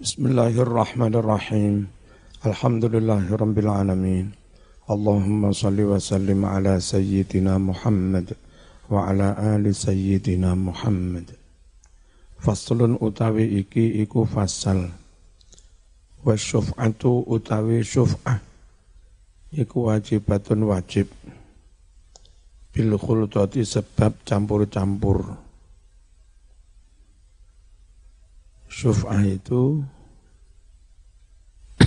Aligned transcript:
Bismillahirrahmanirrahim. 0.00 1.84
Alhamdulillahirabbil 2.40 3.68
alamin. 3.68 4.32
Allahumma 4.88 5.52
salli 5.52 5.84
wa 5.84 6.00
sallim 6.00 6.40
ala 6.40 6.80
sayyidina 6.80 7.60
Muhammad 7.60 8.32
wa 8.88 9.12
ala 9.12 9.36
ali 9.36 9.76
sayyidina 9.76 10.56
Muhammad. 10.56 11.36
Faslun 12.40 12.96
utawi 12.96 13.60
iki 13.60 14.00
iku 14.00 14.24
fasal. 14.24 14.88
Wa 16.24 16.32
syuf'atu 16.32 17.28
utawi 17.28 17.84
syuf'ah. 17.84 18.40
Iku 19.52 19.92
wajibatun 19.92 20.64
wajib. 20.64 21.12
Bil 22.72 22.96
khulutati 22.96 23.68
sebab 23.68 24.16
campur-campur. 24.24 25.49
Syuf'ah 28.80 29.28
itu 29.28 29.84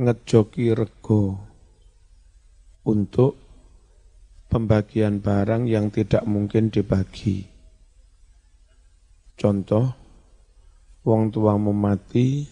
ngejoki 0.00 0.72
rego 0.72 1.36
untuk 2.88 3.36
pembagian 4.48 5.20
barang 5.20 5.68
yang 5.68 5.92
tidak 5.92 6.24
mungkin 6.24 6.72
dibagi. 6.72 7.44
Contoh, 9.36 9.92
wong 11.04 11.36
tuamu 11.36 11.76
mati, 11.76 12.48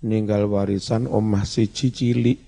ninggal 0.00 0.48
warisan 0.48 1.04
omah 1.04 1.44
si 1.44 1.68
cilik. 1.68 2.40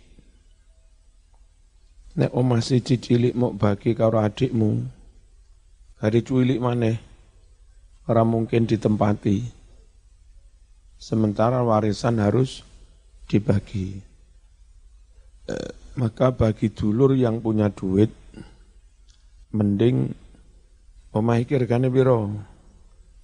Nek 2.17 2.33
omah 2.33 2.65
si 2.65 2.81
cilik 2.81 3.37
mau 3.37 3.53
bagi 3.53 3.93
karo 3.93 4.25
adikmu, 4.25 4.89
hari 6.01 6.25
cuilik 6.25 6.65
maneh, 6.65 7.06
orang 8.07 8.29
mungkin 8.31 8.67
ditempati. 8.67 9.43
Sementara 10.97 11.61
warisan 11.61 12.23
harus 12.23 12.65
dibagi. 13.29 14.01
Eh, 15.47 15.71
maka 15.99 16.33
bagi 16.33 16.73
dulur 16.73 17.13
yang 17.13 17.43
punya 17.43 17.69
duit, 17.71 18.11
mending 19.53 20.11
omah 21.13 21.39
iki 21.39 21.55
regane 21.61 21.93
piro? 21.93 22.33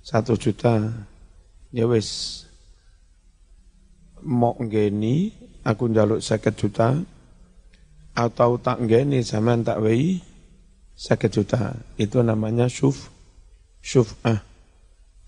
Satu 0.03 0.34
juta. 0.37 0.91
Ya 1.73 1.89
wis. 1.89 2.43
Mok 4.23 4.71
ngeni 4.71 5.34
aku 5.67 5.91
njaluk 5.91 6.23
seket 6.23 6.55
juta 6.55 6.95
atau 8.15 8.55
tak 8.61 8.78
ngeni 8.87 9.25
sampean 9.27 9.67
tak 9.67 9.83
wei 9.83 10.23
seket 10.95 11.33
juta. 11.34 11.75
Itu 11.99 12.23
namanya 12.23 12.71
syuf 12.71 13.11
syuf'ah. 13.83 14.52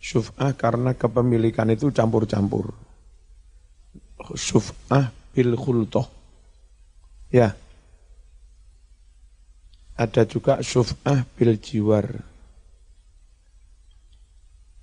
Syuf'ah 0.04 0.52
karena 0.52 0.92
kepemilikan 0.92 1.72
itu 1.72 1.88
campur-campur 1.88 2.84
syuf'ah 4.32 5.12
bil 5.36 5.52
khultoh. 5.52 6.08
Ya. 7.28 7.52
Ada 9.94 10.24
juga 10.24 10.64
syuf'ah 10.64 11.28
bil 11.36 11.60
jiwar. 11.60 12.24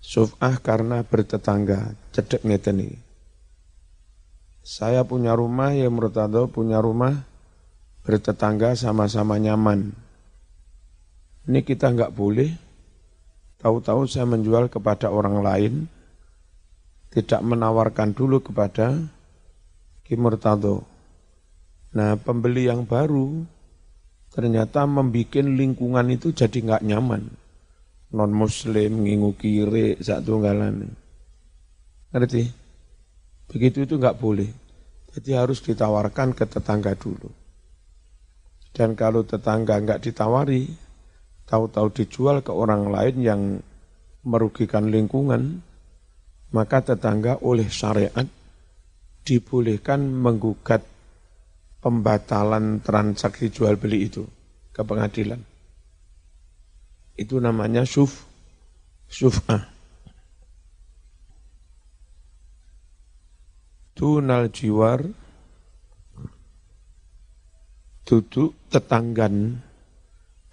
Syuf'ah 0.02 0.62
karena 0.62 1.02
bertetangga, 1.02 1.98
cedek 2.14 2.46
ngeten 2.46 3.02
Saya 4.62 5.02
punya 5.02 5.34
rumah, 5.34 5.74
ya 5.74 5.90
menurut 5.90 6.14
punya 6.54 6.78
rumah 6.78 7.26
bertetangga 8.06 8.78
sama-sama 8.78 9.42
nyaman. 9.42 9.94
Ini 11.50 11.66
kita 11.66 11.90
nggak 11.90 12.14
boleh 12.14 12.54
tahu-tahu 13.62 14.10
saya 14.10 14.26
menjual 14.26 14.68
kepada 14.74 15.14
orang 15.14 15.46
lain, 15.46 15.74
tidak 17.14 17.46
menawarkan 17.46 18.18
dulu 18.18 18.42
kepada 18.42 18.98
Ki 20.02 20.18
Murtado. 20.18 20.84
Nah 21.94 22.18
pembeli 22.18 22.66
yang 22.66 22.88
baru 22.88 23.46
ternyata 24.32 24.88
membuat 24.88 25.46
lingkungan 25.46 26.08
itu 26.10 26.34
jadi 26.34 26.58
nggak 26.58 26.84
nyaman. 26.88 27.24
Non 28.12 28.32
muslim 28.34 29.08
ngingu 29.08 29.38
kiri 29.40 30.02
satu 30.02 30.42
galan. 30.44 30.92
Ngerti? 32.12 32.44
Begitu 33.48 33.88
itu 33.88 33.96
nggak 34.00 34.20
boleh. 34.20 34.48
Jadi 35.12 35.36
harus 35.36 35.60
ditawarkan 35.60 36.32
ke 36.32 36.48
tetangga 36.48 36.96
dulu. 36.96 37.28
Dan 38.72 38.96
kalau 38.96 39.28
tetangga 39.28 39.76
nggak 39.84 40.00
ditawari, 40.08 40.72
tahu-tahu 41.52 41.92
dijual 41.92 42.40
ke 42.40 42.56
orang 42.56 42.88
lain 42.88 43.16
yang 43.20 43.42
merugikan 44.24 44.88
lingkungan, 44.88 45.60
maka 46.56 46.80
tetangga 46.80 47.44
oleh 47.44 47.68
syariat 47.68 48.24
dibolehkan 49.28 50.00
menggugat 50.08 50.88
pembatalan 51.84 52.80
transaksi 52.80 53.52
jual 53.52 53.76
beli 53.76 54.08
itu 54.08 54.24
ke 54.72 54.80
pengadilan. 54.88 55.44
Itu 57.20 57.44
namanya 57.44 57.84
syuf, 57.84 58.24
syuf'ah. 59.12 59.68
Tunal 63.92 64.50
jiwar, 64.50 65.04
duduk 68.08 68.58
tetanggan, 68.72 69.62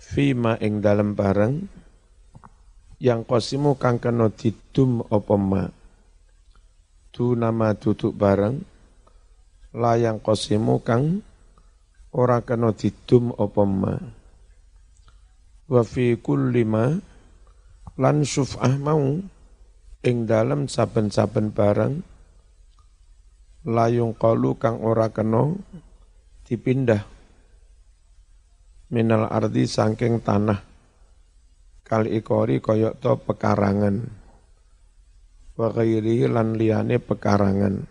fima 0.09 0.57
ing 0.57 0.81
dalam 0.81 1.13
barang, 1.13 1.69
yang 2.97 3.29
kosimu 3.29 3.77
kang 3.77 4.01
kena 4.01 4.33
didum 4.33 5.05
opoma 5.13 5.69
du 7.13 7.37
nama 7.37 7.77
duduk 7.77 8.17
bareng 8.17 8.59
layang 9.77 10.19
kosimu 10.19 10.81
kang 10.81 11.21
ora 12.11 12.41
kena 12.41 12.73
didum 12.73 13.37
apa 13.37 13.63
ma? 13.69 13.95
Wa 15.69 15.83
fi 15.85 16.17
kulli 16.17 16.65
ma 16.65 16.89
lan 18.01 18.25
syuf'ah 18.25 18.81
mau 18.81 19.21
ing 20.01 20.17
dalam 20.25 20.67
saben-saben 20.67 21.53
barang 21.53 21.95
layung 23.69 24.17
kalu 24.17 24.57
kang 24.57 24.81
ora 24.81 25.13
kena 25.13 25.53
dipindah 26.49 27.18
minal 28.89 29.29
ardi 29.29 29.69
sangking 29.69 30.25
tanah. 30.25 30.61
Kali 31.85 32.21
ikori 32.21 32.61
koyok 32.61 32.95
to 33.01 33.17
pekarangan. 33.25 33.97
Wa 35.57 35.73
lan 35.73 36.49
liyane 36.57 37.01
pekarangan. 37.01 37.89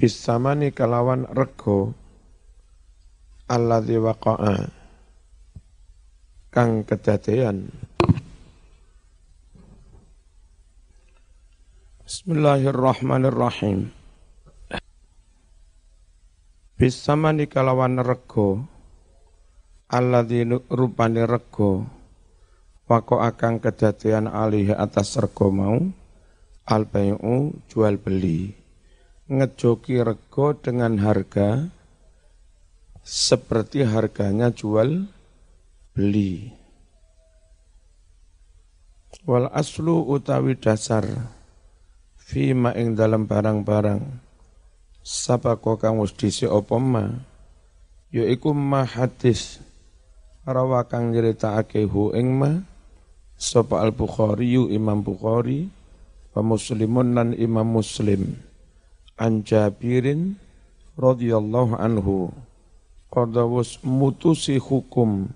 Bisamani 0.00 0.72
kalawan 0.72 1.28
rego. 1.28 1.92
Alladzi 3.50 3.98
waqa'a. 4.00 4.56
Kang 6.50 6.82
kedadean 6.82 7.70
Bismillahirrahmanirrahim. 12.10 13.86
Bisamani 16.74 17.46
kalawan 17.46 18.02
rego 18.02 18.69
alladzi 19.90 20.46
rupane 20.70 21.26
rego 21.26 22.00
Wako 22.90 23.22
akan 23.22 23.62
kedatian 23.62 24.26
alih 24.26 24.74
atas 24.74 25.14
rego 25.14 25.54
mau 25.54 25.78
albayu 26.66 27.54
jual 27.70 28.02
beli. 28.02 28.50
Ngejoki 29.30 30.02
rego 30.02 30.58
dengan 30.58 30.98
harga 30.98 31.70
seperti 33.06 33.86
harganya 33.86 34.50
jual 34.50 35.06
beli. 35.94 36.50
Wal 39.22 39.46
aslu 39.54 40.10
utawi 40.10 40.58
dasar 40.58 41.06
fima 42.18 42.74
ing 42.74 42.98
dalam 42.98 43.30
barang-barang 43.30 44.02
sapa 45.06 45.54
kang 45.62 46.02
wis 46.02 46.10
dhisik 46.10 46.50
apa 46.50 46.74
ma? 46.74 47.06
Yaiku 48.10 48.50
ma 48.50 48.82
hadis 48.82 49.62
rawa 50.50 50.86
kang 50.86 51.14
nyritakake 51.14 51.86
hu 51.86 52.12
ing 52.14 52.36
ma 52.36 52.52
Sapa 53.40 53.80
al-Bukhari 53.80 54.52
Imam 54.52 55.00
Bukhari 55.00 55.72
wa 56.36 56.44
Muslimun 56.44 57.16
nan 57.16 57.32
Imam 57.32 57.64
Muslim. 57.64 58.36
An 59.16 59.40
Jabirin 59.48 60.36
radhiyallahu 61.00 61.80
anhu. 61.80 62.36
Qadawus 63.08 63.80
mutusi 63.80 64.60
hukum 64.60 65.32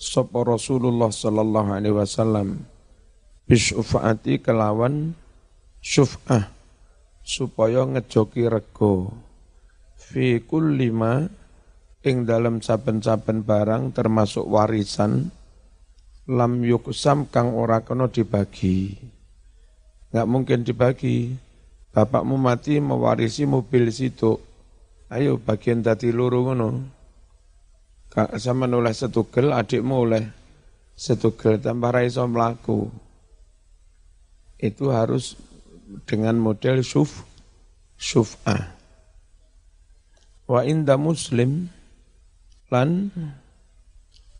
sapa 0.00 0.48
Rasulullah 0.48 1.12
sallallahu 1.12 1.76
alaihi 1.76 1.92
wasallam. 1.92 2.64
Bisyufaati 3.44 4.40
kelawan 4.40 5.12
syuf'ah 5.84 6.48
supaya 7.20 7.84
ngejoki 7.84 8.48
rego. 8.48 9.12
Fi 10.00 10.40
kulli 10.40 10.88
ma 10.88 11.28
ing 12.06 12.22
dalam 12.22 12.62
saben-saben 12.62 13.42
barang 13.42 13.90
termasuk 13.90 14.46
warisan 14.46 15.34
lam 16.30 16.62
yuksam 16.62 17.26
kang 17.26 17.52
ora 17.58 17.82
kena 17.82 18.06
dibagi 18.06 18.94
Nggak 20.16 20.32
mungkin 20.32 20.64
dibagi. 20.64 21.36
Bapakmu 21.92 22.40
mati 22.40 22.80
mewarisi 22.80 23.44
mobil 23.44 23.92
situ. 23.92 24.40
Ayo 25.12 25.36
bagian 25.36 25.84
tadi 25.84 26.08
luru 26.08 26.48
ngono. 26.48 26.68
Sama 28.40 28.64
nulis 28.64 28.96
setugel, 28.96 29.52
adikmu 29.52 29.94
oleh 30.08 30.24
setugel 30.96 31.60
tambah 31.60 31.92
raiso 31.92 32.24
melaku. 32.24 32.88
Itu 34.56 34.88
harus 34.88 35.36
dengan 36.08 36.40
model 36.40 36.80
syuf, 36.80 37.28
syuf'ah. 38.00 38.72
Wa 40.48 40.64
inda 40.64 40.96
muslim 40.96 41.68
lan 42.72 43.14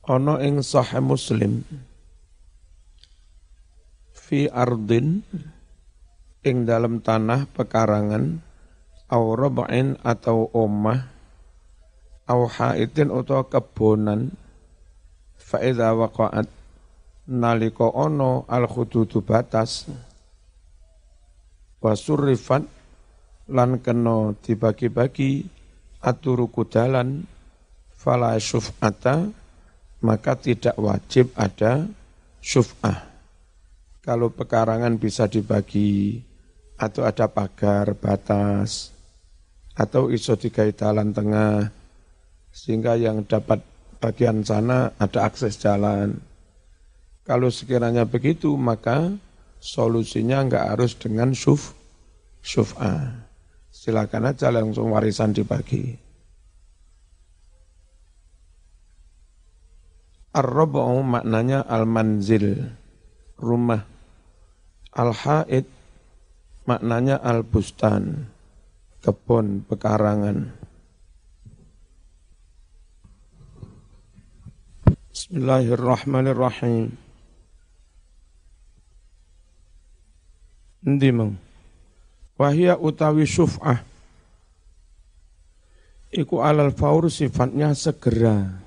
ono 0.06 0.42
ing 0.42 0.62
sahih 0.62 1.02
muslim 1.02 1.62
fi 4.10 4.50
ardin 4.50 5.22
ing 6.42 6.66
dalam 6.66 6.98
tanah 6.98 7.46
pekarangan 7.54 8.42
au 9.06 9.38
rab'in 9.38 9.94
atau 10.02 10.50
omah 10.50 11.06
au 12.26 12.50
haitin 12.50 13.14
utawa 13.14 13.46
kebonan 13.46 14.34
fa 15.38 15.62
idza 15.62 15.94
waqa'at 15.94 16.50
nalika 17.30 17.86
ono 17.86 18.42
al 18.50 18.66
khududu 18.66 19.22
batas 19.22 19.86
wasurrifat 21.78 22.66
lan 23.46 23.78
kena 23.78 24.34
dibagi-bagi 24.42 25.46
aturuku 26.02 26.66
dalan 26.66 27.22
fala 28.06 28.38
syuf'ata 28.38 29.34
maka 30.06 30.38
tidak 30.38 30.78
wajib 30.78 31.34
ada 31.34 31.90
syuf'ah. 32.38 33.10
Kalau 33.98 34.30
pekarangan 34.30 34.94
bisa 35.02 35.26
dibagi 35.26 36.22
atau 36.78 37.02
ada 37.02 37.26
pagar 37.26 37.98
batas 37.98 38.94
atau 39.74 40.06
iso 40.14 40.38
digai 40.38 40.70
jalan 40.70 41.10
tengah 41.10 41.74
sehingga 42.54 42.94
yang 42.94 43.26
dapat 43.26 43.58
bagian 43.98 44.46
sana 44.46 44.94
ada 45.02 45.26
akses 45.26 45.58
jalan. 45.58 46.14
Kalau 47.26 47.50
sekiranya 47.50 48.06
begitu 48.06 48.54
maka 48.54 49.10
solusinya 49.58 50.46
enggak 50.46 50.78
harus 50.78 50.94
dengan 50.94 51.34
syuf 51.34 51.74
syuf'ah. 52.46 53.26
Silakan 53.74 54.30
aja 54.30 54.54
langsung 54.54 54.94
warisan 54.94 55.34
dibagi. 55.34 56.05
Ar-rabu 60.36 60.84
maknanya 61.00 61.64
al-manzil, 61.64 62.60
rumah. 63.40 63.88
Al-haid 64.92 65.64
maknanya 66.68 67.16
al-bustan, 67.24 68.28
kebun, 69.00 69.64
pekarangan. 69.64 70.52
Bismillahirrahmanirrahim. 75.08 76.92
Endi 80.84 81.10
mang? 81.16 81.40
Wahia 82.36 82.76
utawi 82.76 83.24
syuf'ah. 83.24 83.80
Iku 86.12 86.44
alal 86.44 86.76
faur 86.76 87.08
sifatnya 87.08 87.72
segera. 87.72 88.65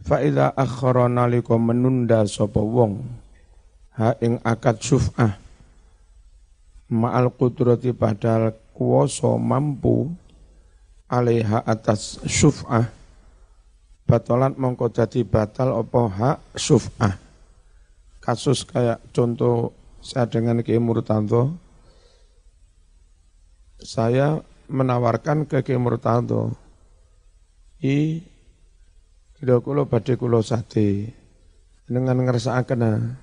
Fa'idha 0.00 0.56
akhara 0.56 1.06
nalika 1.06 1.54
menunda 1.60 2.24
sapa 2.24 2.58
wong 2.58 3.04
ha 4.00 4.16
ing 4.24 4.40
akad 4.40 4.80
syuf'ah 4.80 5.36
ma'al 6.88 7.28
qudrati 7.36 7.92
padahal 7.92 8.56
kuwasa 8.72 9.36
mampu 9.36 10.08
alaiha 11.10 11.60
atas 11.62 12.18
syuf'ah 12.24 13.00
batalan 14.10 14.58
mongko 14.58 14.90
dadi 14.90 15.22
batal 15.22 15.70
apa 15.86 16.00
hak 16.10 16.38
syuf'ah. 16.58 17.14
Kasus 18.18 18.66
kayak 18.66 18.98
contoh 19.14 19.70
saya 20.02 20.26
dengan 20.26 20.60
Ki 20.66 20.76
Murtanto 20.82 21.54
saya 23.80 24.42
menawarkan 24.66 25.46
ke 25.46 25.62
Ki 25.62 25.78
Murtanto 25.78 26.52
i 27.80 28.20
kira 29.40 29.56
kulo 29.64 29.88
badhe 29.88 30.20
kulo 30.20 30.44
sate 30.44 31.16
dengan 31.88 32.20
ngersakaken 32.20 33.16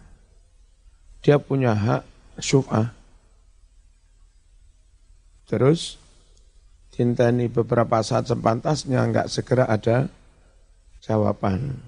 dia 1.21 1.37
punya 1.37 1.77
hak 1.77 2.01
syuf'ah 2.41 2.97
Terus 5.47 5.95
ini 6.97 7.47
beberapa 7.47 8.03
saat 8.03 8.27
sepantasnya 8.27 8.99
enggak 8.99 9.31
segera 9.31 9.63
ada 9.69 10.11
jawaban. 10.99 11.79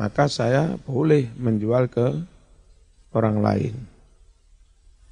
Maka 0.00 0.30
saya 0.30 0.78
boleh 0.80 1.28
menjual 1.36 1.90
ke 1.92 2.06
orang 3.12 3.42
lain. 3.42 3.74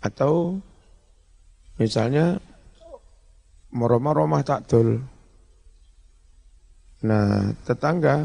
Atau 0.01 0.63
misalnya 1.77 2.39
meromah-romah 3.75 4.47
takdul. 4.47 5.03
Nah, 7.05 7.53
tetangga 7.69 8.25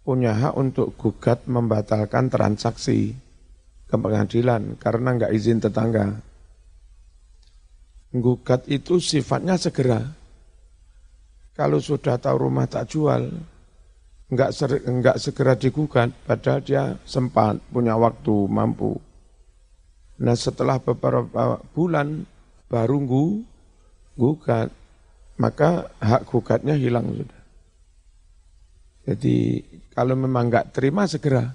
punya 0.00 0.32
hak 0.32 0.54
untuk 0.56 0.96
gugat 0.96 1.44
membatalkan 1.44 2.32
transaksi 2.32 3.12
ke 3.84 3.96
pengadilan 3.98 4.80
karena 4.80 5.08
enggak 5.18 5.34
izin 5.36 5.60
tetangga. 5.60 6.16
Gugat 8.10 8.64
itu 8.72 8.98
sifatnya 8.98 9.60
segera. 9.60 10.00
Kalau 11.52 11.76
sudah 11.76 12.16
tahu 12.16 12.48
rumah 12.48 12.64
tak 12.64 12.88
jual, 12.88 13.28
enggak, 14.32 14.50
ser, 14.56 14.80
enggak 14.88 15.20
segera 15.20 15.52
digugat, 15.58 16.08
padahal 16.24 16.64
dia 16.64 16.96
sempat, 17.04 17.60
punya 17.68 17.94
waktu, 18.00 18.48
mampu. 18.48 18.96
Nah 20.24 20.34
setelah 20.34 20.80
beberapa 20.80 21.60
bulan 21.76 22.24
baru 22.70 22.96
gugat, 24.16 24.72
maka 25.36 25.90
hak 26.00 26.24
gugatnya 26.24 26.74
hilang 26.80 27.12
sudah. 27.12 27.39
Jadi 29.04 29.64
kalau 29.92 30.14
memang 30.16 30.48
enggak 30.48 30.72
terima 30.72 31.08
segera. 31.08 31.50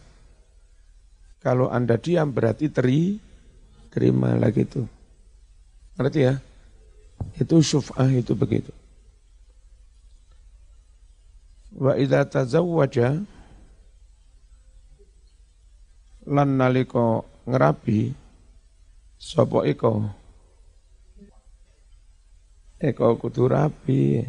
Kalau 1.39 1.69
Anda 1.69 2.01
diam 2.01 2.33
berarti 2.33 2.73
teri, 2.73 3.21
terima 3.93 4.33
lagi 4.33 4.65
itu. 4.65 4.81
Ngerti 5.95 6.19
ya? 6.25 6.35
Itu 7.37 7.61
syuf'ah 7.61 8.09
itu 8.09 8.33
begitu. 8.33 8.73
Wa 11.75 11.93
idza 11.99 12.25
tazawwaja 12.25 13.19
lan 16.25 16.49
nalika 16.57 17.21
ngerabi 17.45 18.15
sapa 19.21 19.67
iko 19.69 20.09
Eko 22.75 23.15
kudu 23.15 23.47
rabi. 23.47 24.19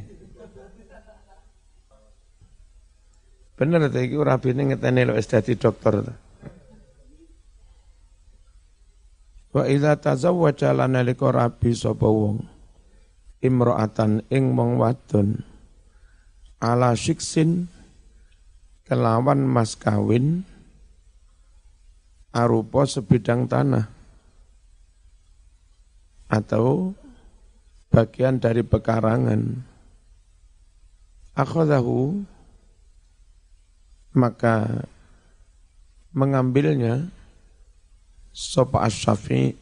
Bener 3.57 3.89
ta 3.89 4.05
iki 4.05 4.21
rabine 4.21 4.69
ngeteni 4.69 5.09
lho 5.09 5.17
wis 5.17 5.33
dadi 5.33 5.57
dokter. 5.57 6.05
Wa 9.57 9.65
idza 9.65 9.97
tazawwaja 9.97 10.77
lan 10.77 10.93
nalika 10.93 11.33
rabi 11.33 11.73
sapa 11.73 12.05
wong 12.05 12.45
imro'atan 13.41 14.29
ing 14.29 14.53
wong 14.53 14.77
wadon 14.77 15.41
ala 16.61 16.93
siksin 16.93 17.73
kelawan 18.85 19.49
mas 19.49 19.73
kawin 19.81 20.45
arupa 22.37 22.85
sebidang 22.85 23.49
tanah 23.49 23.89
atau 26.29 26.93
bagian 27.89 28.37
dari 28.37 28.61
pekarangan 28.61 29.65
akhadahu 31.33 32.21
maka 34.17 34.89
mengambilnya 36.17 37.13
sapa 38.33 38.89
asyafi 38.89 39.53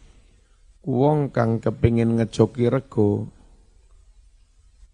wong 0.87 1.35
kang 1.35 1.59
kepingin 1.59 2.15
ngejoki 2.15 2.71
rego 2.71 3.27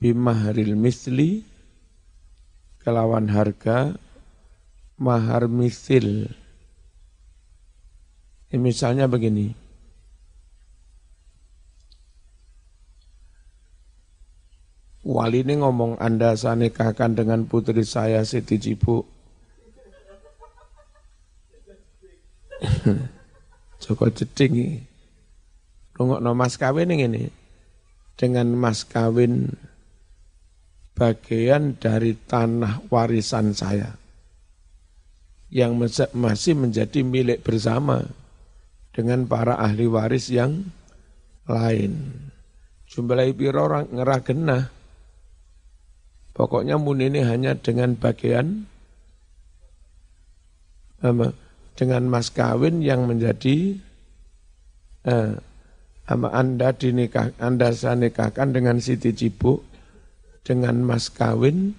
bimaharil 0.01 0.73
misli 0.73 1.45
kelawan 2.81 3.29
harga 3.29 4.01
mahar 4.97 5.45
misil. 5.49 6.33
Ini 8.51 8.59
misalnya 8.59 9.07
begini. 9.07 9.55
Wali 15.01 15.41
ini 15.41 15.65
ngomong 15.65 15.97
Anda 15.97 16.37
saya 16.37 16.61
nikahkan 16.61 17.17
dengan 17.17 17.49
putri 17.49 17.89
saya 17.89 18.21
Siti 18.21 18.61
Cipu. 18.61 19.20
Joko 23.83 24.09
Jeding 24.13 24.85
no 26.01 26.33
mas 26.33 26.57
kawin 26.57 26.97
ini 26.97 27.29
dengan 28.17 28.57
mas 28.57 28.89
kawin 28.89 29.53
bagian 30.97 31.77
dari 31.81 32.17
tanah 32.17 32.85
warisan 32.93 33.57
saya. 33.57 33.97
Yang 35.51 36.07
masih 36.15 36.55
menjadi 36.55 37.03
milik 37.03 37.43
bersama 37.43 38.07
dengan 38.95 39.27
para 39.27 39.59
ahli 39.59 39.91
waris 39.91 40.31
yang 40.31 40.71
lain. 41.51 42.15
Jumlah 42.87 43.27
piro 43.35 43.67
orang 43.67 43.91
ngerah 43.91 44.21
genah. 44.23 44.65
Pokoknya 46.31 46.79
mun 46.79 47.03
ini 47.03 47.27
hanya 47.27 47.59
dengan 47.59 47.99
bagian 47.99 48.71
dengan 51.81 52.05
mas 52.13 52.29
kawin 52.29 52.85
yang 52.85 53.09
menjadi 53.09 53.81
eh, 55.09 55.33
anda 56.13 56.77
dinikah 56.77 57.33
anda 57.41 57.73
saya 57.73 57.97
nikahkan 57.97 58.53
dengan 58.53 58.77
Siti 58.85 59.17
Cibuk 59.17 59.65
dengan 60.45 60.85
mas 60.85 61.09
kawin 61.09 61.73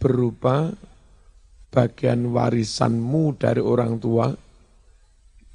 berupa 0.00 0.72
bagian 1.68 2.32
warisanmu 2.32 3.36
dari 3.36 3.60
orang 3.60 4.00
tua 4.00 4.32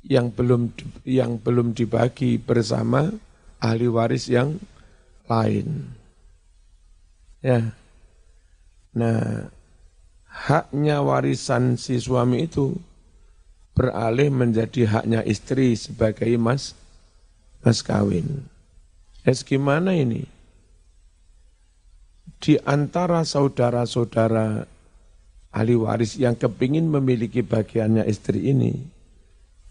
yang 0.05 0.29
belum 0.29 0.69
yang 1.09 1.41
belum 1.41 1.73
dibagi 1.73 2.37
bersama 2.37 3.09
ahli 3.63 3.87
waris 3.89 4.27
yang 4.27 4.59
lain. 5.25 5.95
Ya. 7.39 7.71
Nah, 8.93 9.47
haknya 10.33 11.05
warisan 11.05 11.77
si 11.77 12.01
suami 12.01 12.49
itu 12.49 12.73
beralih 13.77 14.33
menjadi 14.33 14.89
haknya 14.89 15.21
istri 15.21 15.77
sebagai 15.77 16.33
mas 16.41 16.73
mas 17.61 17.85
kawin. 17.85 18.49
Es 19.23 19.45
gimana 19.45 19.93
ini? 19.93 20.25
Di 22.43 22.59
antara 22.67 23.23
saudara-saudara 23.23 24.67
ahli 25.55 25.75
waris 25.79 26.19
yang 26.19 26.35
kepingin 26.35 26.91
memiliki 26.91 27.39
bagiannya 27.39 28.03
istri 28.03 28.51
ini, 28.51 28.83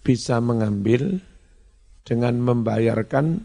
bisa 0.00 0.40
mengambil 0.40 1.20
dengan 2.06 2.40
membayarkan 2.40 3.44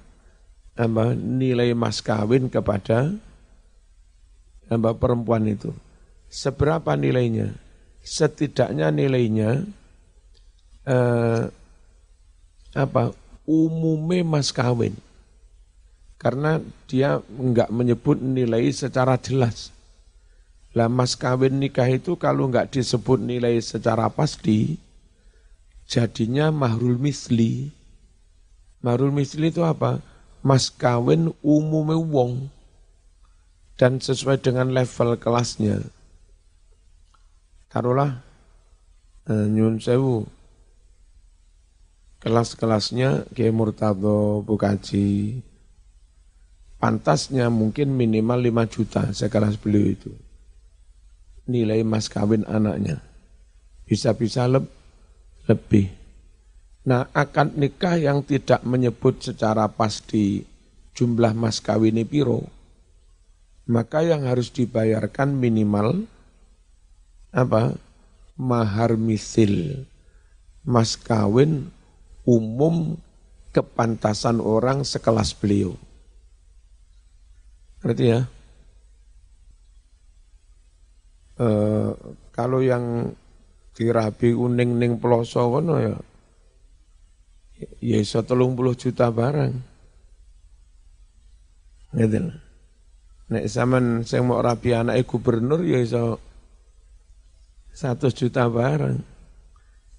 apa, 0.80 1.12
nilai 1.12 1.76
mas 1.76 2.00
kawin 2.00 2.48
kepada 2.48 3.12
apa, 4.72 4.90
perempuan 4.96 5.44
itu. 5.44 5.76
Seberapa 6.28 6.94
nilainya? 7.00 7.56
Setidaknya 8.04 8.92
nilainya 8.92 9.64
eh, 10.88 11.44
apa 12.76 13.04
umumnya 13.48 14.24
mas 14.24 14.52
kawin. 14.52 14.96
Karena 16.18 16.60
dia 16.90 17.22
enggak 17.38 17.70
menyebut 17.70 18.18
nilai 18.20 18.68
secara 18.74 19.16
jelas. 19.20 19.72
Lah 20.76 20.92
mas 20.92 21.16
kawin 21.16 21.58
nikah 21.58 21.88
itu 21.88 22.20
kalau 22.20 22.50
enggak 22.50 22.74
disebut 22.74 23.22
nilai 23.22 23.60
secara 23.64 24.12
pasti, 24.12 24.78
jadinya 25.88 26.52
mahrul 26.52 27.00
misli. 27.00 27.72
Mahrul 28.84 29.14
misli 29.14 29.50
itu 29.50 29.64
apa? 29.64 30.04
Mas 30.46 30.70
kawin 30.70 31.34
umumnya 31.42 31.98
wong 31.98 32.50
dan 33.78 34.02
sesuai 34.02 34.42
dengan 34.42 34.74
level 34.74 35.18
kelasnya. 35.22 35.82
Taruhlah 37.78 38.10
eh, 39.30 39.46
nyun 39.54 39.78
sewu. 39.78 40.26
Kelas-kelasnya 42.18 43.30
Kiai 43.38 43.54
Murtado 43.54 44.42
Bukaji 44.42 45.38
pantasnya 46.82 47.54
mungkin 47.54 47.94
minimal 47.94 48.42
5 48.66 48.74
juta 48.74 49.02
sekelas 49.14 49.62
beliau 49.62 49.94
itu. 49.94 50.10
Nilai 51.46 51.86
mas 51.86 52.10
kawin 52.10 52.50
anaknya. 52.50 52.98
Bisa-bisa 53.86 54.50
lebih 54.50 54.74
lebih. 55.48 55.88
Nah, 56.88 57.08
akad 57.12 57.56
nikah 57.60 58.00
yang 58.00 58.24
tidak 58.24 58.64
menyebut 58.64 59.20
secara 59.20 59.70
pasti 59.70 60.44
jumlah 60.96 61.36
mas 61.36 61.60
kawin 61.60 62.00
piro, 62.08 62.48
maka 63.68 64.04
yang 64.04 64.24
harus 64.24 64.52
dibayarkan 64.52 65.36
minimal 65.36 66.08
apa? 67.38 67.78
Mahar 68.34 68.98
misil. 68.98 69.86
Mas 70.66 70.98
kawin 70.98 71.70
umum 72.26 72.98
kepantasan 73.54 74.42
orang 74.42 74.82
sekelas 74.82 75.38
beliau. 75.38 75.78
Berarti 77.80 78.06
ya? 78.10 78.22
E, 81.38 81.48
kalau 82.34 82.60
yang 82.66 83.14
dirabi 83.78 84.34
kuning 84.34 84.82
ning 84.82 84.98
ploso 84.98 85.54
kono 85.54 85.78
ya 85.78 85.94
ya 87.82 87.98
iso 88.02 88.22
30 88.26 88.58
juta 88.78 89.14
barang. 89.14 89.54
Gitu. 91.98 92.34
Nek 93.28 93.46
zaman 93.50 94.06
sing 94.08 94.24
mau 94.26 94.40
rabi 94.40 94.74
anak 94.76 95.04
gubernur 95.08 95.62
ya 95.66 95.82
iso 95.82 96.22
100 97.78 98.10
juta 98.10 98.50
barang. 98.50 99.06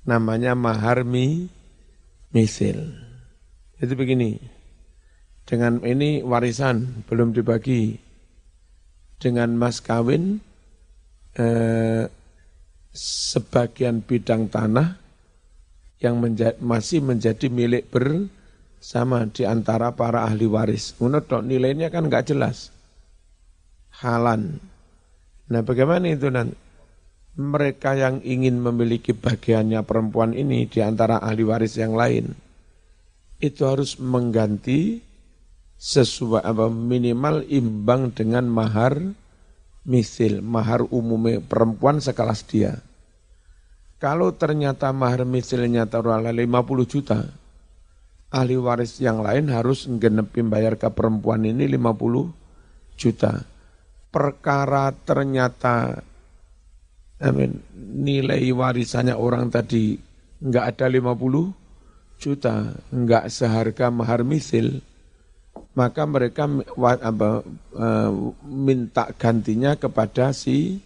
Namanya 0.03 0.59
mahar 0.59 1.07
mi 1.07 1.47
misil. 2.35 2.91
Itu 3.79 3.95
begini. 3.95 4.35
Dengan 5.47 5.87
ini 5.87 6.27
warisan 6.27 7.07
belum 7.07 7.31
dibagi. 7.31 7.95
Dengan 9.23 9.55
mas 9.55 9.79
kawin 9.79 10.43
eh, 11.39 12.11
sebagian 12.91 14.03
bidang 14.03 14.51
tanah 14.51 14.99
yang 16.03 16.19
menja 16.19 16.59
masih 16.59 16.99
menjadi 16.99 17.47
milik 17.47 17.95
bersama 17.95 19.23
di 19.31 19.47
antara 19.47 19.95
para 19.95 20.27
ahli 20.27 20.51
waris. 20.51 20.99
Menurut 20.99 21.31
nilainya 21.47 21.95
kan 21.95 22.11
nggak 22.11 22.27
jelas. 22.27 22.75
Halan. 24.03 24.59
Nah 25.47 25.63
bagaimana 25.63 26.11
itu 26.11 26.27
nanti? 26.27 26.68
Mereka 27.39 27.95
yang 27.95 28.19
ingin 28.27 28.59
memiliki 28.59 29.15
bagiannya 29.15 29.87
perempuan 29.87 30.35
ini 30.35 30.67
di 30.67 30.83
antara 30.83 31.23
ahli 31.23 31.47
waris 31.47 31.79
yang 31.79 31.95
lain, 31.95 32.35
itu 33.39 33.63
harus 33.63 34.03
mengganti 34.03 34.99
sesuai 35.79 36.43
apa 36.43 36.67
minimal 36.67 37.47
imbang 37.47 38.11
dengan 38.11 38.51
mahar 38.51 38.99
misil, 39.87 40.43
mahar 40.43 40.83
umumnya 40.91 41.39
perempuan 41.39 42.03
sekelas 42.03 42.43
dia. 42.51 42.83
Kalau 44.03 44.35
ternyata 44.35 44.91
mahar 44.91 45.23
misilnya 45.23 45.87
taruhlah 45.87 46.35
50 46.35 46.91
juta, 46.91 47.23
ahli 48.35 48.59
waris 48.59 48.99
yang 48.99 49.23
lain 49.23 49.47
harus 49.51 49.87
genepin 49.87 50.51
bayar 50.51 50.75
ke 50.75 50.91
perempuan 50.91 51.47
ini 51.47 51.71
50 51.71 52.99
juta. 52.99 53.47
Perkara 54.11 54.91
ternyata 54.91 56.03
Mean, 57.19 57.59
nilai 57.75 58.47
warisannya 58.55 59.19
orang 59.19 59.51
tadi 59.51 59.99
enggak 60.39 60.79
ada 60.79 60.87
50 60.87 61.51
juta, 62.19 62.79
enggak 62.95 63.27
seharga 63.27 63.91
mahar 63.91 64.23
misil, 64.23 64.83
maka 65.75 66.07
mereka 66.07 66.47
apa, 66.79 67.43
eh, 67.75 68.11
minta 68.47 69.11
gantinya 69.19 69.75
kepada 69.75 70.31
si 70.31 70.79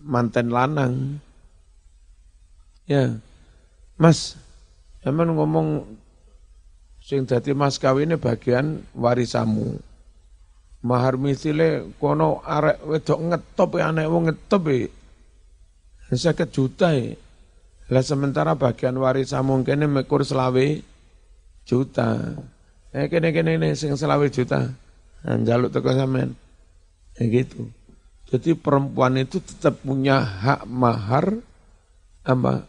manten 0.00 0.48
lanang 0.52 1.20
Ya, 2.90 3.22
Mas, 3.94 4.34
emang 5.06 5.38
ngomong 5.38 5.86
sing 6.98 7.22
dadi 7.22 7.54
mas 7.54 7.78
kawine 7.78 8.18
bagian 8.18 8.82
warisamu. 8.98 9.78
Mahar 10.80 11.20
misile 11.20 11.92
kono 12.00 12.40
arek 12.40 12.80
wedok 12.88 13.20
ngetop 13.20 13.70
ya 13.76 13.92
anek 13.92 14.08
wong 14.08 14.32
ngetop 14.32 14.64
e. 14.72 14.88
50 16.08 16.48
juta 16.48 16.96
e. 16.96 17.14
Lah 17.90 18.04
sementara 18.06 18.54
bagian 18.54 18.96
warisamu 18.96 19.60
kene 19.66 19.90
mekur 19.90 20.22
selawe 20.22 20.66
juta. 21.66 22.38
Eh 22.94 23.10
kene 23.10 23.34
kene 23.34 23.58
ini 23.60 23.76
sing 23.76 23.92
selawe 23.98 24.24
juta. 24.32 24.72
Nah, 25.20 25.36
jaluk 25.44 25.74
teko 25.74 25.92
sampean. 25.92 26.32
Ya 27.18 27.24
gitu. 27.28 27.68
Jadi 28.30 28.54
perempuan 28.54 29.18
itu 29.18 29.42
tetap 29.42 29.82
punya 29.82 30.22
hak 30.22 30.62
mahar 30.70 31.42
apa 32.22 32.62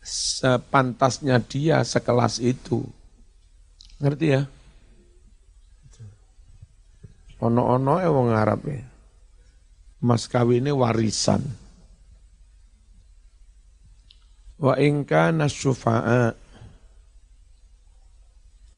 sepantasnya 0.00 1.36
dia 1.44 1.84
sekelas 1.84 2.40
itu. 2.40 2.80
Ngerti 4.00 4.26
ya? 4.32 4.48
Ono-ono 7.42 8.00
e 8.00 8.08
wong 8.08 8.28
Arab 8.32 8.62
ya. 8.64 8.80
Mas 10.00 10.24
kawinnya 10.28 10.72
warisan. 10.72 11.44
Wa 14.56 14.80
ingka 14.80 15.36
nasyufa'a 15.36 16.32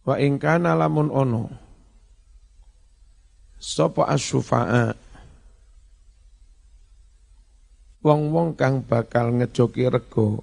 Wa 0.03 0.15
ingka 0.19 0.59
lamun 0.59 1.07
ono 1.15 1.47
Sopo 3.63 4.03
asyufa'a 4.03 4.91
Wong-wong 8.03 8.59
kang 8.59 8.83
bakal 8.83 9.39
ngejoki 9.39 9.87
rego 9.87 10.43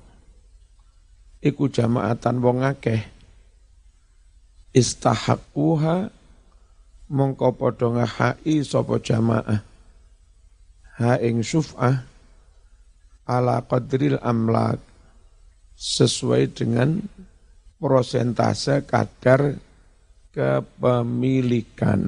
Iku 1.44 1.68
jamaatan 1.68 2.40
wong 2.40 2.64
akeh 2.64 3.04
Istahakuha 4.72 6.15
Mongko 7.16 7.56
podo 7.56 7.96
ngahai 7.96 8.60
sopo 8.68 9.00
jamaah 9.00 9.64
Ha 11.00 11.16
ing 11.24 11.40
syuf'ah 11.40 12.04
Ala 13.26 13.64
qadril 13.66 14.22
amlak 14.22 14.78
sesuai 15.74 16.54
dengan 16.54 17.02
prosentase 17.82 18.86
kadar 18.86 19.58
kepemilikan. 20.30 22.02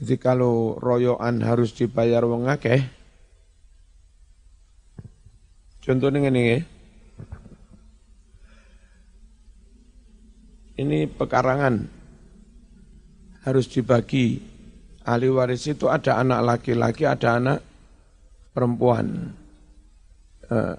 Jadi 0.00 0.16
kalau 0.16 0.80
royoan 0.80 1.44
harus 1.44 1.76
dibayar 1.76 2.24
wong 2.24 2.48
akeh, 2.48 2.80
contohnya 5.84 6.32
ini 6.32 6.60
ini 10.80 11.04
pekarangan. 11.04 11.84
Harus 13.44 13.68
dibagi. 13.68 14.40
Ahli 15.04 15.28
waris 15.32 15.64
itu 15.68 15.88
ada 15.88 16.20
anak 16.20 16.40
laki-laki, 16.44 17.08
ada 17.08 17.40
anak 17.40 17.58
perempuan. 18.52 19.32
Uh, 20.50 20.76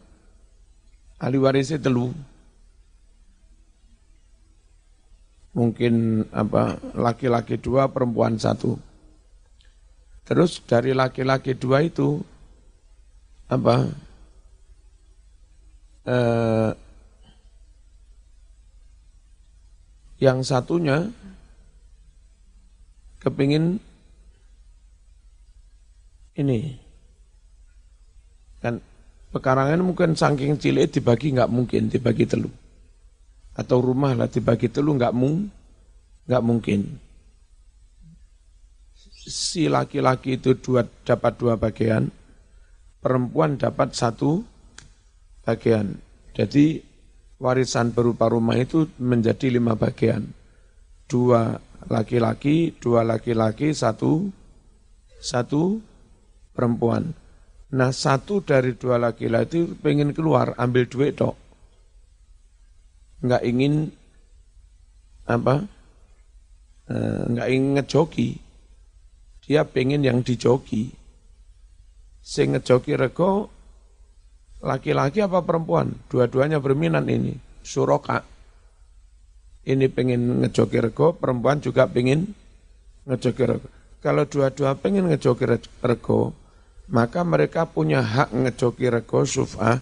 ahli 1.18 1.38
warisnya 1.42 1.82
telu. 1.82 2.14
Mungkin 5.52 6.26
apa 6.32 6.80
laki-laki 6.96 7.60
dua 7.60 7.90
perempuan 7.92 8.38
satu. 8.38 8.78
Terus 10.24 10.64
dari 10.64 10.96
laki-laki 10.96 11.58
dua 11.58 11.84
itu 11.84 12.24
apa 13.52 13.90
uh, 16.08 16.72
yang 20.22 20.46
satunya 20.46 21.10
kepingin 23.20 23.82
ini 26.38 26.78
kan 28.62 28.78
Pekarangan 29.32 29.80
mungkin 29.80 30.12
saking 30.12 30.60
cilik 30.60 30.92
dibagi 30.92 31.32
nggak 31.32 31.48
mungkin 31.48 31.88
dibagi 31.88 32.28
telu. 32.28 32.52
Atau 33.56 33.80
rumah 33.80 34.12
lah 34.12 34.28
dibagi 34.28 34.68
telu 34.68 34.92
nggak 34.92 35.16
mung, 35.16 35.48
nggak 36.28 36.44
mungkin. 36.44 37.00
Si 39.24 39.72
laki-laki 39.72 40.36
itu 40.36 40.52
dua, 40.60 40.84
dapat 40.84 41.40
dua 41.40 41.56
bagian, 41.56 42.12
perempuan 43.00 43.56
dapat 43.56 43.96
satu 43.96 44.44
bagian. 45.48 45.96
Jadi 46.36 46.84
warisan 47.42 47.90
berupa 47.90 48.30
rumah 48.30 48.54
itu 48.54 48.86
menjadi 49.02 49.50
lima 49.50 49.74
bagian. 49.74 50.30
Dua 51.10 51.58
laki-laki, 51.90 52.78
dua 52.78 53.02
laki-laki, 53.02 53.74
satu 53.74 54.30
satu 55.18 55.82
perempuan. 56.54 57.18
Nah 57.74 57.90
satu 57.90 58.46
dari 58.46 58.78
dua 58.78 59.02
laki-laki 59.02 59.66
itu 59.66 59.74
pengen 59.82 60.14
keluar 60.14 60.54
ambil 60.62 60.86
duit 60.86 61.18
dok. 61.18 61.34
Nggak 63.26 63.44
ingin 63.44 63.90
apa? 65.26 65.66
Eh, 66.92 67.24
nggak 67.26 67.48
ingin 67.50 67.72
ngejoki. 67.82 68.30
Dia 69.42 69.66
pengen 69.66 70.06
yang 70.06 70.22
dijoki. 70.22 70.94
Sing 72.22 72.54
ngejoki 72.54 72.94
rego 72.94 73.50
laki-laki 74.62 75.26
apa 75.26 75.42
perempuan? 75.42 75.94
Dua-duanya 76.08 76.62
berminat 76.62 77.06
ini. 77.10 77.36
Suroka. 77.62 78.26
Ini 79.62 79.86
pengen 79.94 80.42
ngejoki 80.42 80.82
rego, 80.82 81.14
perempuan 81.14 81.62
juga 81.62 81.86
pengen 81.86 82.34
ngejoki 83.06 83.44
rego. 83.46 83.70
Kalau 84.02 84.26
dua-dua 84.26 84.74
pengen 84.74 85.14
ngejoki 85.14 85.46
rego, 85.86 86.34
maka 86.90 87.22
mereka 87.22 87.70
punya 87.70 88.02
hak 88.02 88.34
ngejoki 88.34 88.90
rego 88.90 89.22
suf'ah 89.22 89.78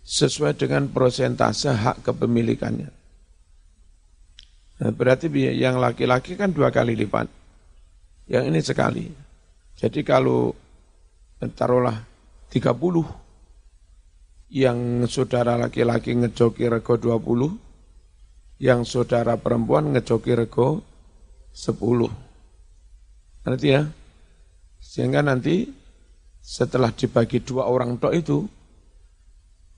sesuai 0.00 0.56
dengan 0.56 0.88
prosentase 0.88 1.68
hak 1.68 2.08
kepemilikannya. 2.08 2.88
Nah, 4.80 4.90
berarti 4.96 5.28
yang 5.52 5.76
laki-laki 5.76 6.40
kan 6.40 6.56
dua 6.56 6.72
kali 6.72 6.96
lipat. 6.96 7.28
Yang 8.32 8.44
ini 8.48 8.60
sekali. 8.64 9.04
Jadi 9.76 10.00
kalau 10.00 10.56
taruhlah 11.52 12.00
30 12.48 13.29
yang 14.50 15.06
saudara 15.06 15.54
laki-laki 15.54 16.18
ngejoki 16.18 16.66
rego 16.66 16.98
20, 16.98 18.58
yang 18.58 18.82
saudara 18.82 19.38
perempuan 19.38 19.94
ngejoki 19.94 20.34
rego 20.34 20.82
10. 21.54 23.46
Nanti 23.46 23.66
ya? 23.70 23.86
Sehingga 24.82 25.22
nanti 25.22 25.70
setelah 26.42 26.90
dibagi 26.90 27.46
dua 27.46 27.70
orang 27.70 28.02
tok 28.02 28.14
itu, 28.16 28.38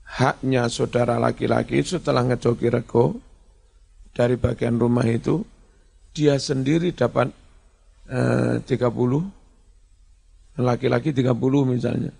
haknya 0.03 0.67
saudara 0.73 1.21
laki-laki 1.21 1.85
setelah 1.85 2.25
ngejoki 2.25 2.67
rego 2.73 3.21
dari 4.09 4.41
bagian 4.41 4.81
rumah 4.81 5.05
itu, 5.05 5.45
dia 6.17 6.41
sendiri 6.41 6.97
dapat 6.97 7.29
eh, 8.09 8.57
30, 8.57 8.73
laki-laki 10.57 11.13
30 11.13 11.29
misalnya, 11.65 12.13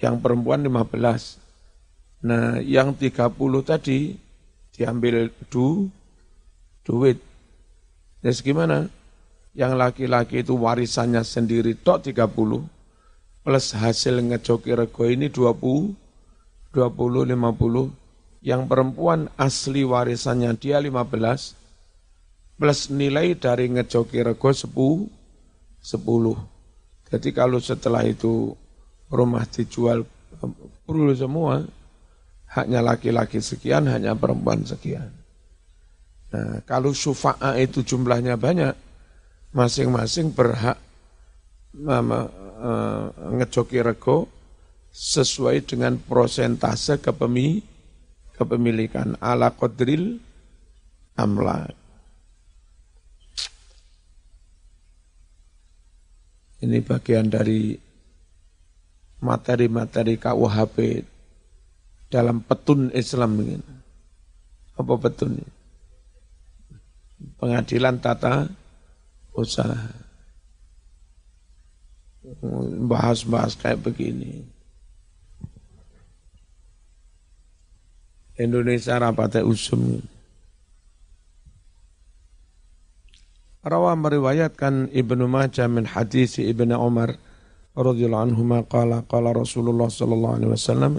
yang 0.00 0.18
perempuan 0.18 0.64
15. 0.64 2.24
Nah, 2.24 2.60
yang 2.60 2.96
30 2.96 3.60
tadi 3.64 4.16
diambil 4.72 5.28
du, 5.52 5.88
duit. 6.84 7.20
Terus 8.24 8.40
gimana? 8.40 8.88
Yang 9.52 9.72
laki-laki 9.76 10.40
itu 10.40 10.56
warisannya 10.56 11.24
sendiri 11.24 11.76
tok 11.76 12.08
30, 12.08 12.64
plus 13.44 13.66
hasil 13.76 14.20
ngejoki 14.20 14.72
rego 14.72 15.04
ini 15.08 15.28
20, 15.28 15.96
20, 16.72 17.28
50. 17.28 17.92
Yang 18.40 18.62
perempuan 18.72 19.28
asli 19.36 19.84
warisannya 19.84 20.56
dia 20.56 20.80
15, 20.80 21.56
plus 22.56 22.80
nilai 22.88 23.36
dari 23.36 23.68
ngejoki 23.68 24.20
rego 24.24 24.48
10, 24.52 25.08
10. 25.80 26.36
Jadi 27.10 27.28
kalau 27.34 27.58
setelah 27.58 28.06
itu 28.06 28.54
rumah 29.10 29.44
dijual 29.44 30.06
perlu 30.86 31.12
semua, 31.12 31.66
haknya 32.46 32.80
laki-laki 32.80 33.42
sekian, 33.42 33.90
hanya 33.90 34.14
perempuan 34.14 34.62
sekian. 34.64 35.10
Nah, 36.30 36.62
kalau 36.62 36.94
sufa'a 36.94 37.58
itu 37.58 37.82
jumlahnya 37.82 38.38
banyak, 38.38 38.72
masing-masing 39.50 40.30
berhak 40.30 40.78
uh, 41.74 43.06
ngejoki 43.34 43.82
rego 43.82 44.30
sesuai 44.90 45.66
dengan 45.66 45.98
prosentase 45.98 47.02
kepemi, 47.02 47.62
kepemilikan 48.38 49.18
ala 49.18 49.50
kodril 49.50 50.18
amlak. 51.18 51.74
Ini 56.60 56.78
bagian 56.84 57.32
dari 57.32 57.89
materi-materi 59.20 60.16
KUHP 60.16 61.04
dalam 62.10 62.42
petun 62.42 62.90
Islam 62.92 63.38
ini. 63.40 63.56
Apa 64.74 64.96
petun? 64.96 65.38
Pengadilan 67.36 68.00
tata 68.00 68.48
usaha 69.36 69.92
bahas-bahas 72.84 73.56
kayak 73.56 73.80
begini. 73.80 74.44
Indonesia 78.40 78.96
rapatnya 78.96 79.44
usum. 79.44 80.00
Rawa 83.60 83.92
meriwayatkan 83.92 84.88
Ibnu 84.88 85.28
Majah 85.28 85.68
min 85.68 85.84
hadis 85.84 86.40
Ibnu 86.40 86.72
Umar 86.80 87.20
radhiyallahu 87.76 88.24
anhu 88.30 88.42
qala 88.66 89.06
qala 89.06 89.30
Rasulullah 89.34 89.86
sallallahu 89.86 90.34
alaihi 90.36 90.52
wasallam 90.52 90.92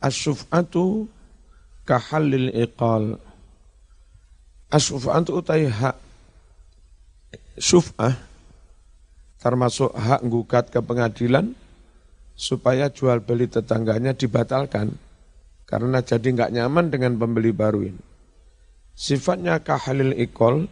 Asyuf'atu 0.00 1.10
kahallil 1.84 2.48
iqal 2.56 3.20
Asyuf'atu 4.70 5.42
utai 5.42 5.66
hak 5.68 5.96
syuf'ah 7.60 8.16
termasuk 9.40 9.92
hak 9.92 10.20
gugat 10.24 10.68
ke 10.72 10.80
pengadilan 10.80 11.52
supaya 12.36 12.88
jual 12.88 13.20
beli 13.20 13.48
tetangganya 13.52 14.16
dibatalkan 14.16 14.96
karena 15.68 16.00
jadi 16.00 16.24
nggak 16.24 16.52
nyaman 16.56 16.86
dengan 16.90 17.14
pembeli 17.20 17.52
baru 17.54 17.92
ini. 17.92 18.02
Sifatnya 18.96 19.62
kahalil 19.62 20.12
ikol 20.18 20.66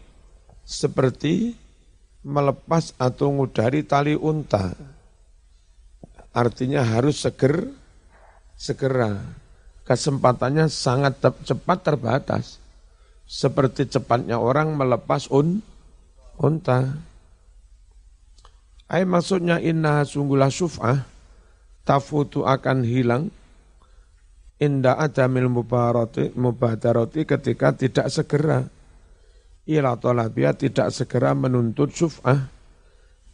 seperti 0.66 1.54
melepas 2.28 2.92
atau 3.00 3.32
ngudari 3.32 3.80
tali 3.88 4.12
unta. 4.12 4.76
Artinya 6.36 6.84
harus 6.84 7.24
seger, 7.24 7.72
segera. 8.52 9.16
Kesempatannya 9.88 10.68
sangat 10.68 11.24
cepat 11.24 11.78
terbatas. 11.80 12.60
Seperti 13.24 13.88
cepatnya 13.88 14.36
orang 14.36 14.76
melepas 14.76 15.32
un, 15.32 15.64
unta. 16.36 17.00
Ay 18.88 19.08
maksudnya 19.08 19.60
inna 19.60 20.04
sungguhlah 20.04 20.52
suf'ah 20.52 21.04
tafutu 21.84 22.44
akan 22.44 22.84
hilang 22.84 23.32
inda 24.60 24.98
adamil 24.98 25.48
mubadarati, 25.48 26.32
mubadarati 26.36 27.24
ketika 27.24 27.72
tidak 27.72 28.08
segera 28.08 28.66
ila 29.68 30.00
tolabia 30.00 30.56
tidak 30.56 30.88
segera 30.90 31.36
menuntut 31.36 31.92
suf'ah 31.92 32.48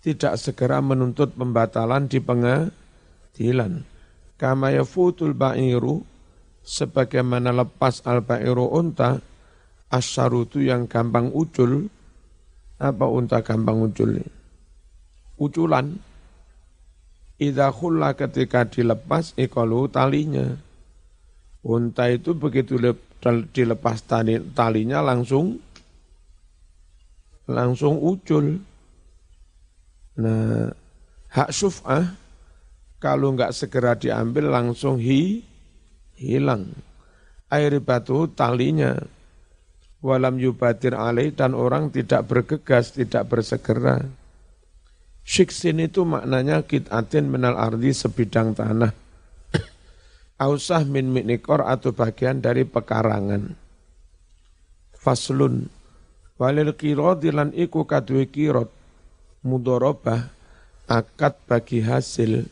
tidak 0.05 0.37
segera 0.37 0.85
menuntut 0.85 1.33
pembatalan 1.33 2.05
di 2.12 2.20
pengadilan. 2.20 3.88
Kama 4.37 4.77
yafutul 4.77 5.33
ba'iru 5.33 6.05
sebagaimana 6.61 7.57
lepas 7.57 8.05
al 8.05 8.20
ba'iru 8.20 8.68
unta 8.68 9.16
asyarutu 9.88 10.61
yang 10.61 10.90
gampang 10.90 11.33
ucul 11.33 11.88
apa 12.77 13.07
unta 13.09 13.40
gampang 13.40 13.81
ucul 13.81 14.20
uculan 15.40 15.97
Idza 17.35 17.75
khulla 17.75 18.14
ketika 18.14 18.62
dilepas 18.62 19.35
ikalu 19.35 19.90
talinya. 19.90 20.55
Unta 21.66 22.07
itu 22.07 22.31
begitu 22.38 22.79
dilepas 23.51 24.07
tali, 24.07 24.38
talinya 24.55 25.03
langsung 25.03 25.59
langsung 27.48 28.00
ucul. 28.00 28.61
Nah, 30.14 30.70
hak 31.35 31.50
syuf'ah 31.50 32.14
kalau 33.02 33.35
nggak 33.37 33.52
segera 33.52 33.98
diambil 33.98 34.48
langsung 34.48 34.96
hi, 34.96 35.42
hilang. 36.16 36.72
Air 37.52 37.78
batu 37.85 38.30
talinya 38.33 38.96
walam 40.04 40.37
yubatir 40.37 40.92
alaih 40.92 41.33
dan 41.33 41.57
orang 41.57 41.88
tidak 41.88 42.28
bergegas, 42.28 42.92
tidak 42.92 43.24
bersegera. 43.28 44.04
Syiksin 45.24 45.80
itu 45.80 46.04
maknanya 46.04 46.61
kit'atin 46.68 47.33
menal 47.33 47.57
ardi 47.57 47.96
sebidang 47.96 48.52
tanah. 48.52 48.92
Ausah 50.44 50.85
min 50.85 51.09
miknikor 51.09 51.64
atau 51.64 51.96
bagian 51.96 52.44
dari 52.44 52.68
pekarangan. 52.68 53.57
Faslun. 55.00 55.73
Walil 56.44 56.76
kirot 56.76 57.24
dilan 57.24 57.57
iku 57.57 57.88
kadui 57.88 58.28
kirot. 58.28 58.68
Mudorobah 59.48 60.28
akad 60.85 61.40
bagi 61.48 61.80
hasil. 61.80 62.44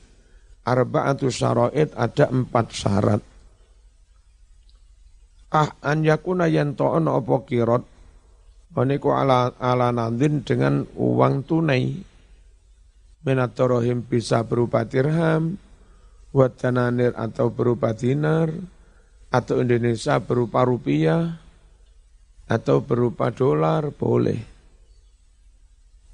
Arba'atu 0.65 1.29
syara'id 1.29 1.93
ada 1.93 2.33
empat 2.33 2.67
syarat. 2.73 3.23
Ah 5.53 5.77
an 5.85 6.09
yakuna 6.09 6.49
yanto'on 6.49 7.05
opo 7.05 7.45
kirot. 7.45 7.85
Oniku 8.73 9.13
ala, 9.13 9.53
ala 9.61 9.93
nandin 9.93 10.41
dengan 10.49 10.89
uang 10.97 11.45
tunai 11.45 11.93
Menatorohim 13.23 14.03
bisa 14.03 14.43
berupa 14.43 14.83
dirham, 14.83 15.55
wadananir 16.35 17.15
atau 17.15 17.55
berupa 17.55 17.95
dinar, 17.95 18.51
atau 19.31 19.63
Indonesia 19.63 20.19
berupa 20.19 20.67
rupiah, 20.67 21.39
atau 22.53 22.85
berupa 22.85 23.33
dolar, 23.33 23.89
boleh. 23.89 24.37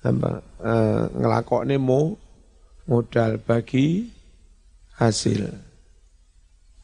Apa, 0.06 0.38
e, 0.62 0.74
ngelakok 1.18 1.62
nemo 1.66 2.14
modal 2.86 3.42
bagi 3.42 4.06
hasil. 5.02 5.50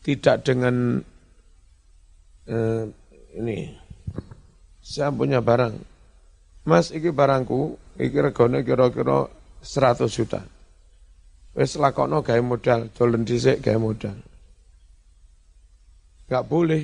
Tidak 0.02 0.36
dengan 0.42 0.98
e, 2.50 2.56
ini, 3.38 3.70
saya 4.82 5.14
punya 5.14 5.38
barang. 5.38 5.78
Mas, 6.66 6.90
iki 6.90 7.14
barangku, 7.14 7.78
iki 7.94 8.18
regone 8.18 8.66
kira-kira 8.66 9.30
100 9.62 10.10
juta. 10.10 10.42
Wes 11.54 11.78
lakono 11.78 12.18
gawe 12.26 12.42
modal, 12.42 12.90
dolen 12.90 13.22
dhisik 13.22 13.62
gawe 13.62 13.78
modal. 13.78 14.18
Gak 16.26 16.44
boleh 16.50 16.82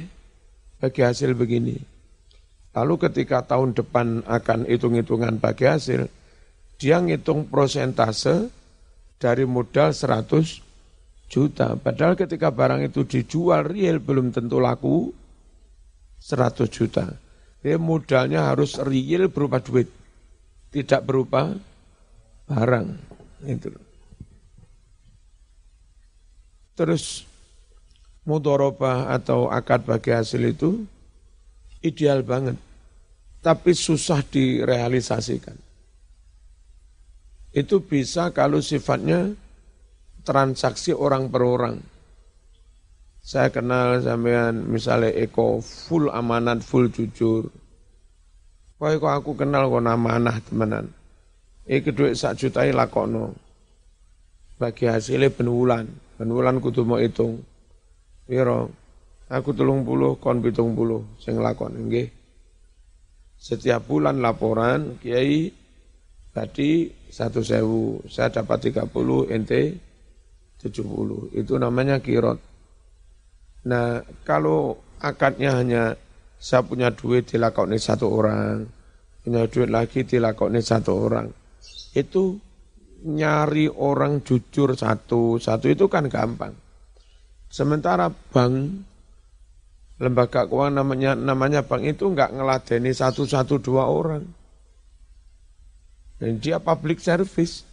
bagi 0.79 1.03
hasil 1.03 1.35
begini. 1.35 1.90
Lalu 2.71 2.95
ketika 3.03 3.43
tahun 3.43 3.75
depan 3.75 4.23
akan 4.31 4.71
hitung-hitungan 4.71 5.43
bagi 5.43 5.67
hasil, 5.67 6.07
dia 6.79 7.03
ngitung 7.03 7.51
prosentase 7.51 8.47
dari 9.19 9.43
modal 9.43 9.91
100 9.91 10.63
juta. 11.27 11.75
Padahal 11.75 12.15
ketika 12.15 12.55
barang 12.55 12.87
itu 12.87 13.03
dijual 13.03 13.67
real 13.67 13.99
belum 13.99 14.31
tentu 14.31 14.63
laku 14.63 15.11
100 16.23 16.71
juta. 16.71 17.11
Dia 17.61 17.77
modalnya 17.77 18.49
harus 18.49 18.79
real 18.81 19.29
berupa 19.29 19.61
duit, 19.61 19.91
tidak 20.73 21.05
berupa 21.05 21.53
barang 22.49 22.87
itu. 23.45 23.69
Terus 26.79 27.29
mudorobah 28.25 29.13
atau 29.13 29.53
akad 29.53 29.85
bagi 29.85 30.17
hasil 30.17 30.41
itu 30.41 30.87
ideal 31.81 32.25
banget, 32.25 32.57
tapi 33.41 33.73
susah 33.73 34.21
direalisasikan. 34.25 35.57
Itu 37.51 37.83
bisa 37.83 38.31
kalau 38.31 38.63
sifatnya 38.63 39.35
transaksi 40.23 40.95
orang 40.95 41.27
per 41.27 41.43
orang. 41.43 41.77
Saya 43.21 43.53
kenal 43.53 44.01
sampean 44.01 44.65
misalnya 44.71 45.13
Eko 45.13 45.61
full 45.61 46.09
amanat, 46.09 46.65
full 46.65 46.89
jujur. 46.89 47.51
Wah, 48.81 48.97
kok 48.97 49.13
aku 49.13 49.31
kenal 49.37 49.69
kok 49.69 49.85
amanah 49.85 50.41
temenan 50.41 50.89
Iki 51.69 51.93
duit 51.93 52.17
sak 52.17 52.41
juta 52.41 52.65
lakono. 52.73 53.37
Bagi 54.57 54.89
hasilnya 54.89 55.31
penulan. 55.31 55.85
Penulan 56.17 56.59
kudu 56.59 56.83
mau 56.83 56.99
hitung. 56.99 57.45
Wiro, 58.27 58.73
aku 59.31 59.55
tulung 59.55 59.87
puluh, 59.87 60.19
kon 60.19 60.43
pitung 60.43 60.75
puluh. 60.75 61.07
Sing 61.23 61.39
lakon, 61.39 61.79
enggih. 61.79 62.11
Setiap 63.41 63.87
bulan 63.89 64.21
laporan, 64.21 64.99
kiai 65.01 65.49
tadi 66.35 66.91
satu 67.09 67.41
sewu, 67.41 68.05
saya 68.11 68.29
dapat 68.29 68.69
tiga 68.69 68.85
puluh, 68.85 69.31
ente 69.31 69.79
tujuh 70.61 70.85
puluh. 70.85 71.23
Itu 71.33 71.57
namanya 71.57 72.03
kirot. 72.03 72.37
Nah, 73.71 74.03
kalau 74.27 74.77
akadnya 75.01 75.57
hanya 75.57 75.97
saya 76.37 76.61
punya 76.61 76.93
duit 76.93 77.33
dilakoni 77.33 77.81
satu 77.81 78.13
orang, 78.13 78.69
punya 79.25 79.45
duit 79.49 79.69
lagi 79.69 80.05
dilakoni 80.05 80.61
satu 80.65 80.93
orang 80.97 81.29
itu 81.93 82.39
nyari 83.01 83.67
orang 83.67 84.23
jujur 84.23 84.77
satu 84.77 85.37
satu 85.41 85.67
itu 85.69 85.89
kan 85.89 86.07
gampang. 86.09 86.55
Sementara 87.51 88.09
bank 88.09 88.55
lembaga 90.01 90.49
keuangan 90.49 90.81
namanya 90.81 91.13
namanya 91.13 91.61
bank 91.61 91.85
itu 91.85 92.09
enggak 92.09 92.33
ngeladeni 92.33 92.91
satu 92.97 93.29
satu 93.29 93.61
dua 93.61 93.85
orang. 93.85 94.25
Dan 96.17 96.41
dia 96.41 96.57
public 96.57 97.05
service 97.05 97.65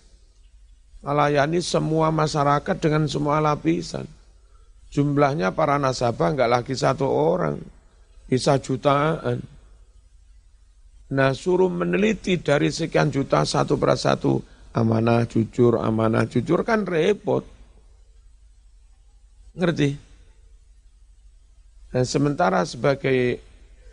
melayani 1.04 1.64
semua 1.64 2.12
masyarakat 2.12 2.76
dengan 2.84 3.08
semua 3.08 3.40
lapisan. 3.40 4.04
Jumlahnya 4.92 5.56
para 5.56 5.80
nasabah 5.80 6.36
enggak 6.36 6.52
lagi 6.52 6.76
satu 6.76 7.08
orang, 7.08 7.64
bisa 8.28 8.60
jutaan. 8.60 9.40
Nah 11.08 11.32
suruh 11.32 11.72
meneliti 11.72 12.36
dari 12.44 12.68
sekian 12.68 13.08
juta 13.08 13.48
satu 13.48 13.80
persatu 13.80 14.44
amanah 14.76 15.24
jujur, 15.24 15.80
amanah 15.80 16.28
jujur 16.28 16.68
kan 16.68 16.84
repot. 16.84 17.48
Ngerti? 19.56 20.07
Dan 21.92 22.04
sementara 22.04 22.64
sebagai 22.68 23.40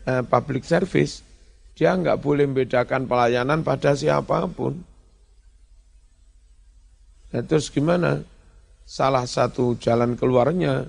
eh, 0.05 0.23
public 0.27 0.67
service, 0.67 1.23
dia 1.75 1.95
nggak 1.95 2.23
boleh 2.23 2.47
membedakan 2.47 3.07
pelayanan 3.11 3.67
pada 3.67 3.95
siapa 3.95 4.47
pun. 4.51 4.79
Nah, 7.35 7.43
terus 7.43 7.67
gimana? 7.71 8.23
Salah 8.85 9.25
satu 9.25 9.75
jalan 9.81 10.15
keluarnya 10.15 10.87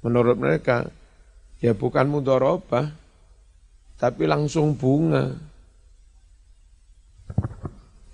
menurut 0.00 0.38
mereka 0.38 0.86
ya 1.60 1.74
bukan 1.74 2.08
mudorobah, 2.08 2.88
tapi 3.98 4.24
langsung 4.24 4.76
bunga 4.76 5.34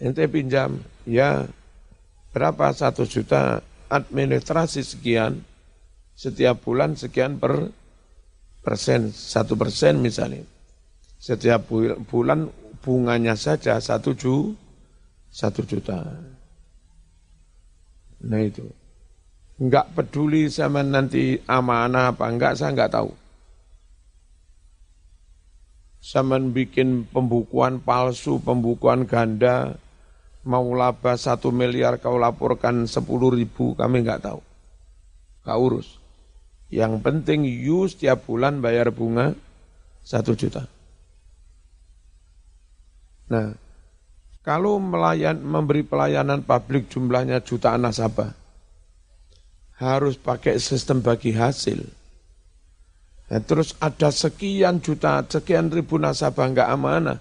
ente 0.00 0.24
pinjam, 0.32 0.80
ya 1.04 1.44
berapa 2.32 2.72
satu 2.72 3.04
juta, 3.04 3.60
administrasi 3.92 4.80
sekian, 4.80 5.44
setiap 6.16 6.64
bulan 6.64 6.96
sekian 6.96 7.36
per 7.36 7.68
persen, 8.60 9.12
satu 9.12 9.56
persen 9.56 10.00
misalnya. 10.00 10.44
Setiap 11.20 11.68
bulan 12.08 12.48
bunganya 12.80 13.36
saja 13.36 13.76
satu 13.76 14.16
ju, 14.16 14.56
satu 15.28 15.64
juta. 15.68 16.00
Nah 18.24 18.40
itu. 18.40 18.64
Enggak 19.60 19.92
peduli 19.92 20.48
sama 20.48 20.80
nanti 20.80 21.36
amanah 21.44 22.16
apa 22.16 22.24
enggak, 22.32 22.56
saya 22.56 22.72
enggak 22.72 22.96
tahu. 22.96 23.12
Sama 26.00 26.40
bikin 26.40 27.04
pembukuan 27.04 27.84
palsu, 27.84 28.40
pembukuan 28.40 29.04
ganda, 29.04 29.76
mau 30.48 30.64
laba 30.72 31.20
satu 31.20 31.52
miliar 31.52 32.00
kau 32.00 32.16
laporkan 32.16 32.88
sepuluh 32.88 33.28
ribu, 33.36 33.76
kami 33.76 34.00
enggak 34.00 34.24
tahu. 34.24 34.40
Kau 35.44 35.60
urus. 35.60 35.99
Yang 36.70 37.02
penting 37.02 37.42
you 37.42 37.90
setiap 37.90 38.30
bulan 38.30 38.62
bayar 38.62 38.94
bunga 38.94 39.34
satu 40.06 40.38
juta. 40.38 40.70
Nah, 43.30 43.54
kalau 44.46 44.78
melayan, 44.78 45.38
memberi 45.42 45.82
pelayanan 45.82 46.46
publik 46.46 46.86
jumlahnya 46.90 47.42
jutaan 47.42 47.86
nasabah, 47.86 48.34
harus 49.82 50.14
pakai 50.14 50.58
sistem 50.62 51.02
bagi 51.02 51.34
hasil. 51.34 51.82
Nah, 53.30 53.40
terus 53.42 53.78
ada 53.78 54.10
sekian 54.10 54.82
juta, 54.82 55.22
sekian 55.26 55.70
ribu 55.70 55.98
nasabah 55.98 56.50
nggak 56.50 56.70
amanah. 56.70 57.18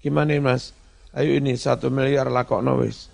Gimana 0.00 0.36
mas? 0.40 0.72
Ayo 1.16 1.36
ini 1.36 1.56
satu 1.56 1.88
miliar 1.88 2.28
lakok 2.28 2.60
wis. 2.80 3.08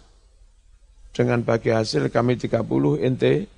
Dengan 1.10 1.42
bagi 1.42 1.74
hasil 1.74 2.06
kami 2.10 2.38
30, 2.38 2.62
ente 3.02 3.50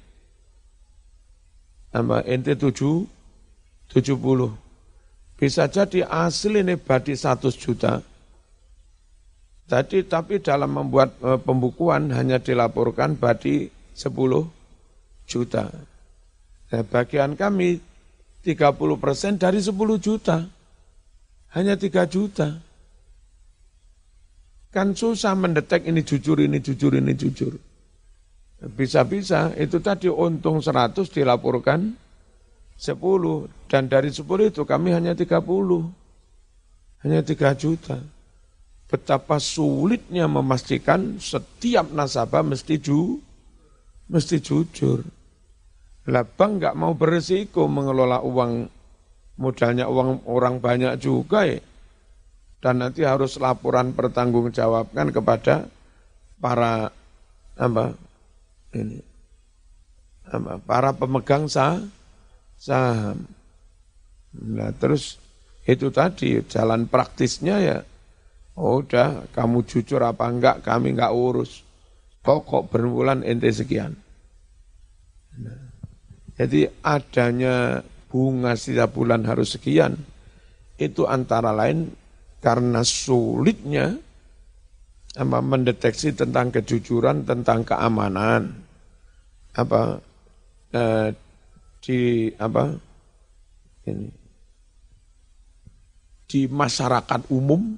apa 1.93 2.25
ente 2.25 2.57
7 2.57 2.73
70. 3.93 5.37
Bisa 5.37 5.69
jadi 5.69 6.07
asli 6.09 6.65
ini 6.65 6.81
badi 6.81 7.13
100 7.13 7.53
juta 7.59 8.01
Tadi 9.73 10.05
tapi 10.05 10.37
dalam 10.45 10.75
membuat 10.75 11.17
e, 11.23 11.41
pembukuan 11.41 12.13
hanya 12.13 12.37
dilaporkan 12.37 13.17
badi 13.17 13.73
10 13.97 14.13
juta. 15.25 15.65
Nah, 16.69 16.85
bagian 16.85 17.33
kami 17.41 17.81
30 18.45 19.01
persen 19.01 19.41
dari 19.41 19.65
10 19.65 19.73
juta. 19.97 20.45
Hanya 21.57 21.81
3 21.81 22.05
juta. 22.05 22.61
Kan 24.69 24.93
susah 24.93 25.33
mendetek 25.41 25.89
ini 25.89 26.05
jujur, 26.05 26.37
ini 26.45 26.61
jujur, 26.61 26.93
ini 26.93 27.17
jujur. 27.17 27.57
Bisa-bisa 28.63 29.51
itu 29.59 29.83
tadi 29.83 30.07
untung 30.07 30.63
100 30.63 30.95
dilaporkan 31.11 31.99
10 32.79 32.95
dan 33.67 33.91
dari 33.91 34.15
10 34.15 34.23
itu 34.55 34.63
kami 34.63 34.95
hanya 34.95 35.19
30. 35.19 35.43
Hanya 37.03 37.21
3 37.27 37.59
juta 37.59 37.99
betapa 38.93 39.41
sulitnya 39.41 40.29
memastikan 40.29 41.17
setiap 41.17 41.89
nasabah 41.97 42.45
mesti 42.45 42.77
ju, 42.77 43.17
mesti 44.13 44.37
jujur. 44.37 45.01
Lah 46.13 46.29
bank 46.29 46.61
nggak 46.61 46.77
mau 46.77 46.93
berisiko 46.93 47.65
mengelola 47.73 48.21
uang 48.21 48.69
modalnya 49.41 49.89
uang 49.89 50.29
orang 50.29 50.61
banyak 50.61 51.01
juga 51.01 51.49
ya. 51.49 51.57
Dan 52.63 52.85
nanti 52.85 53.03
harus 53.03 53.41
laporan 53.41 53.97
pertanggungjawabkan 53.97 55.11
kepada 55.11 55.67
para 56.39 56.93
apa 57.59 57.97
ini 58.73 58.99
para 60.65 60.97
pemegang 60.97 61.47
sah, 61.51 61.81
saham. 62.57 63.27
Nah 64.33 64.73
terus 64.77 65.21
itu 65.69 65.93
tadi 65.93 66.41
jalan 66.49 66.89
praktisnya 66.89 67.57
ya 67.61 67.79
Oh, 68.53 68.85
udah, 68.85 69.33
kamu 69.33 69.65
jujur 69.65 70.05
apa 70.05 70.29
enggak, 70.29 70.61
kami 70.61 70.93
enggak 70.93 71.17
urus. 71.17 71.65
Pokok 72.21 72.69
berbulan 72.69 73.25
ente 73.25 73.49
sekian. 73.49 73.97
Nah, 75.41 75.73
jadi 76.37 76.69
adanya 76.85 77.81
bunga 78.13 78.53
setiap 78.53 78.93
bulan 78.93 79.25
harus 79.25 79.57
sekian, 79.57 79.97
itu 80.77 81.09
antara 81.09 81.51
lain 81.57 81.97
karena 82.45 82.85
sulitnya 82.85 83.97
mendeteksi 85.17 86.13
tentang 86.13 86.53
kejujuran, 86.53 87.25
tentang 87.25 87.65
keamanan, 87.65 88.62
apa 89.53 90.01
eh, 90.73 91.09
di 91.83 92.31
apa 92.39 92.65
ini 93.91 94.09
di 96.33 96.49
masyarakat 96.49 97.29
umum 97.29 97.77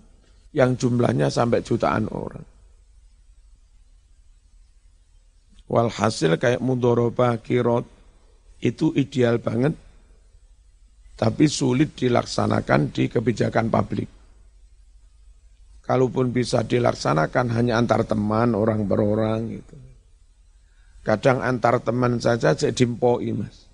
yang 0.54 0.78
jumlahnya 0.78 1.26
sampai 1.26 1.66
jutaan 1.66 2.06
orang. 2.06 2.46
Walhasil 5.66 6.38
kayak 6.38 6.62
mudoroba 6.62 7.34
kirot 7.42 7.82
itu 8.62 8.94
ideal 8.94 9.42
banget, 9.42 9.74
tapi 11.18 11.50
sulit 11.50 11.98
dilaksanakan 11.98 12.94
di 12.94 13.10
kebijakan 13.10 13.66
publik. 13.74 14.06
Kalaupun 15.82 16.30
bisa 16.30 16.62
dilaksanakan 16.62 17.50
hanya 17.58 17.82
antar 17.82 18.06
teman, 18.06 18.54
orang 18.54 18.86
per 18.86 19.00
orang 19.02 19.40
gitu. 19.50 19.74
Kadang 21.04 21.44
antar 21.44 21.84
teman 21.84 22.16
saja 22.18 22.56
jadi 22.56 22.72
dimpoi 22.72 23.36
mas. 23.36 23.68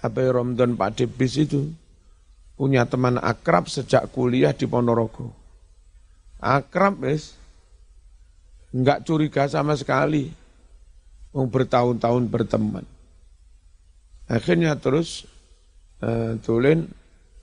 Apa 0.00 0.32
Ramadan 0.32 0.76
Pak 0.76 1.00
Debis 1.00 1.36
itu? 1.36 1.68
punya 2.54 2.86
teman 2.86 3.18
akrab 3.18 3.66
sejak 3.66 4.10
kuliah 4.14 4.54
di 4.54 4.66
Ponorogo. 4.66 5.34
Akrab, 6.38 7.02
wis. 7.02 7.34
Enggak 8.74 9.06
curiga 9.06 9.46
sama 9.46 9.78
sekali. 9.78 10.30
Mau 11.34 11.46
bertahun-tahun 11.50 12.30
berteman. 12.30 12.86
Akhirnya 14.30 14.78
terus 14.78 15.26
uh, 16.00 16.38
tulen, 16.40 16.88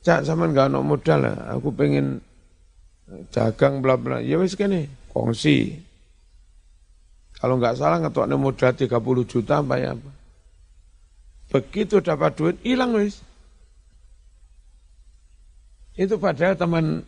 cak 0.02 0.24
sama 0.24 0.48
enggak 0.48 0.72
ada 0.72 0.80
modal 0.80 1.20
lah. 1.28 1.38
Aku 1.56 1.76
pengen 1.76 2.24
dagang 3.36 3.84
bla 3.84 4.00
bla. 4.00 4.24
Ya 4.24 4.40
wis 4.40 4.56
kene, 4.56 4.88
kongsi. 5.12 5.76
Kalau 7.42 7.58
enggak 7.58 7.74
salah 7.74 7.98
ngetok 7.98 8.30
modal 8.38 8.70
30 8.78 8.86
juta 9.26 9.66
apa 9.66 9.76
ya 9.82 9.98
apa. 9.98 10.12
Begitu 11.50 11.98
dapat 12.00 12.38
duit, 12.38 12.56
hilang 12.62 12.94
wis. 12.94 13.26
Itu 15.98 16.22
padahal 16.22 16.54
teman 16.54 17.02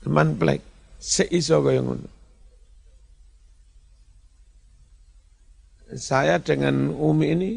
teman 0.00 0.38
plek 0.38 0.62
seiso 1.02 1.58
kaya 1.60 1.82
ngono. 1.82 2.08
Saya 5.98 6.38
dengan 6.38 6.94
Umi 6.94 7.26
ini 7.34 7.50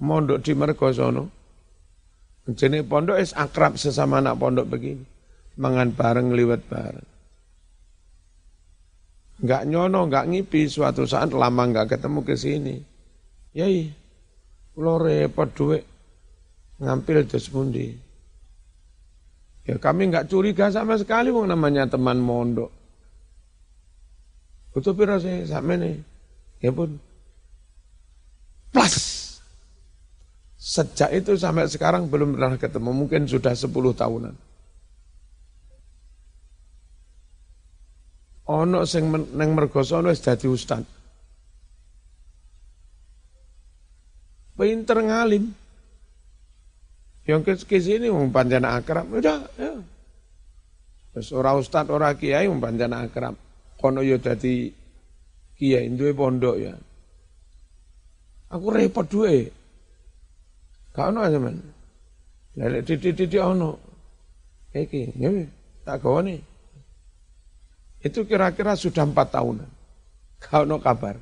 mondok 0.00 0.40
di 0.40 0.52
Mergosono. 0.56 1.28
Jadi 2.48 2.80
pondok 2.82 3.20
es 3.20 3.36
akrab 3.36 3.76
sesama 3.76 4.18
anak 4.18 4.40
pondok 4.40 4.66
begini. 4.66 5.04
Mangan 5.60 5.92
bareng, 5.92 6.32
liwat 6.32 6.64
bareng. 6.66 7.09
Enggak 9.40 9.62
nyono, 9.64 10.04
enggak 10.04 10.28
ngipi, 10.28 10.68
suatu 10.68 11.08
saat 11.08 11.32
lama 11.32 11.64
enggak 11.64 11.96
ketemu 11.96 12.20
ke 12.20 12.34
sini. 12.36 12.76
Yai, 13.56 13.88
lo 14.76 15.00
repot 15.00 15.48
duit, 15.50 15.84
ngampil 16.78 17.24
terus 17.24 17.48
pundi. 17.48 17.88
Ya 19.64 19.76
kami 19.76 20.10
nggak 20.10 20.28
curiga 20.28 20.72
sama 20.72 20.96
sekali 20.96 21.32
wong 21.32 21.48
namanya 21.48 21.88
teman 21.88 22.20
mondok. 22.20 22.72
Betul 24.70 24.94
pira 24.94 25.18
sih 25.18 25.44
sama 25.46 25.74
nih. 25.76 25.98
Ya 26.62 26.70
pun. 26.70 26.94
Plus. 28.70 28.96
Sejak 30.60 31.10
itu 31.10 31.34
sampai 31.34 31.66
sekarang 31.66 32.06
belum 32.06 32.38
pernah 32.38 32.54
ketemu. 32.54 32.90
Mungkin 32.94 33.26
sudah 33.26 33.50
10 33.56 33.66
tahunan. 33.70 34.34
Ono 38.50 38.82
sing 38.82 39.14
neng 39.14 39.54
mergosono 39.54 40.10
wis 40.10 40.18
dadi 40.18 40.50
ustad. 40.50 40.82
Pinter 44.58 44.98
ngalim. 44.98 45.54
Yang 47.30 47.62
ke 47.62 47.78
sini 47.78 48.10
wong 48.10 48.34
panjana 48.34 48.74
akrab, 48.74 49.06
udah 49.06 49.46
ya. 49.54 49.78
Terus 51.14 51.30
ora 51.30 51.54
ustad, 51.54 51.86
ora 51.94 52.10
kiai 52.18 52.50
wong 52.50 52.58
panjana 52.58 53.06
akrab. 53.06 53.38
Kono 53.78 54.02
yo 54.02 54.18
dadi 54.18 54.66
kiai 55.54 55.86
duwe 55.94 56.10
pondok 56.10 56.56
ya. 56.58 56.74
Aku 58.50 58.66
repot 58.74 59.06
duwe. 59.06 59.46
Gak 60.90 61.14
ono 61.14 61.22
men. 61.38 61.56
Lelek 62.58 62.82
titik-titik 62.82 63.38
ono. 63.38 63.78
Iki, 64.74 65.14
ya 65.22 65.30
tak 65.86 66.02
gawane. 66.02 66.49
Itu 68.00 68.24
kira-kira 68.24 68.72
sudah 68.76 69.04
empat 69.04 69.36
tahunan. 69.36 69.70
Kau 70.40 70.64
no 70.64 70.80
kabar. 70.80 71.20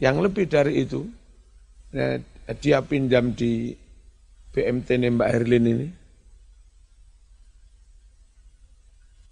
Yang 0.00 0.16
lebih 0.24 0.44
dari 0.48 0.82
itu, 0.82 1.04
ya, 1.92 2.16
dia 2.58 2.80
pinjam 2.80 3.36
di 3.36 3.76
BMT 4.50 4.88
Mbak 4.98 5.30
Herlin 5.30 5.68
ini. 5.68 5.88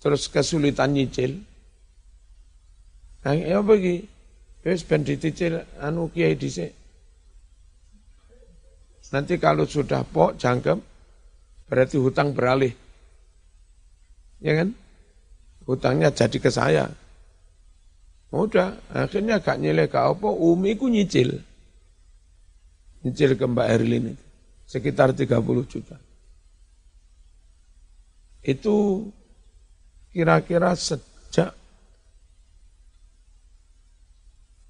Terus 0.00 0.28
kesulitan 0.28 0.96
nyicil. 0.96 1.40
Nah, 3.20 3.36
ya 3.36 3.60
bagi, 3.60 4.00
wis 4.64 4.80
ben 4.84 5.04
dicicil 5.04 5.60
anu 5.80 6.08
kiai 6.08 6.36
dhisik. 6.36 6.72
Nanti 9.10 9.36
kalau 9.42 9.66
sudah 9.66 10.06
pok 10.06 10.38
jangkem, 10.38 10.78
berarti 11.66 11.98
hutang 11.98 12.30
beralih. 12.30 12.72
Ya 14.40 14.56
kan? 14.56 14.72
Hutangnya 15.68 16.10
jadi 16.10 16.38
ke 16.40 16.50
saya. 16.50 16.88
Udah, 18.30 18.78
akhirnya 18.94 19.42
gak 19.42 19.58
nyileh 19.58 19.90
ke 19.90 19.98
apa, 19.98 20.28
Umi 20.30 20.78
ku 20.78 20.86
nyicil. 20.86 21.42
Nyicil 23.02 23.36
ke 23.36 23.44
Mbak 23.44 23.68
Erlin 23.68 24.14
itu. 24.16 24.24
Sekitar 24.70 25.12
30 25.12 25.66
juta. 25.66 25.98
Itu 28.40 29.10
kira-kira 30.14 30.72
sejak 30.78 31.52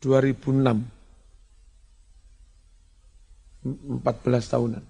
2006. 0.01 0.89
14 3.61 4.49
tahunan. 4.49 4.90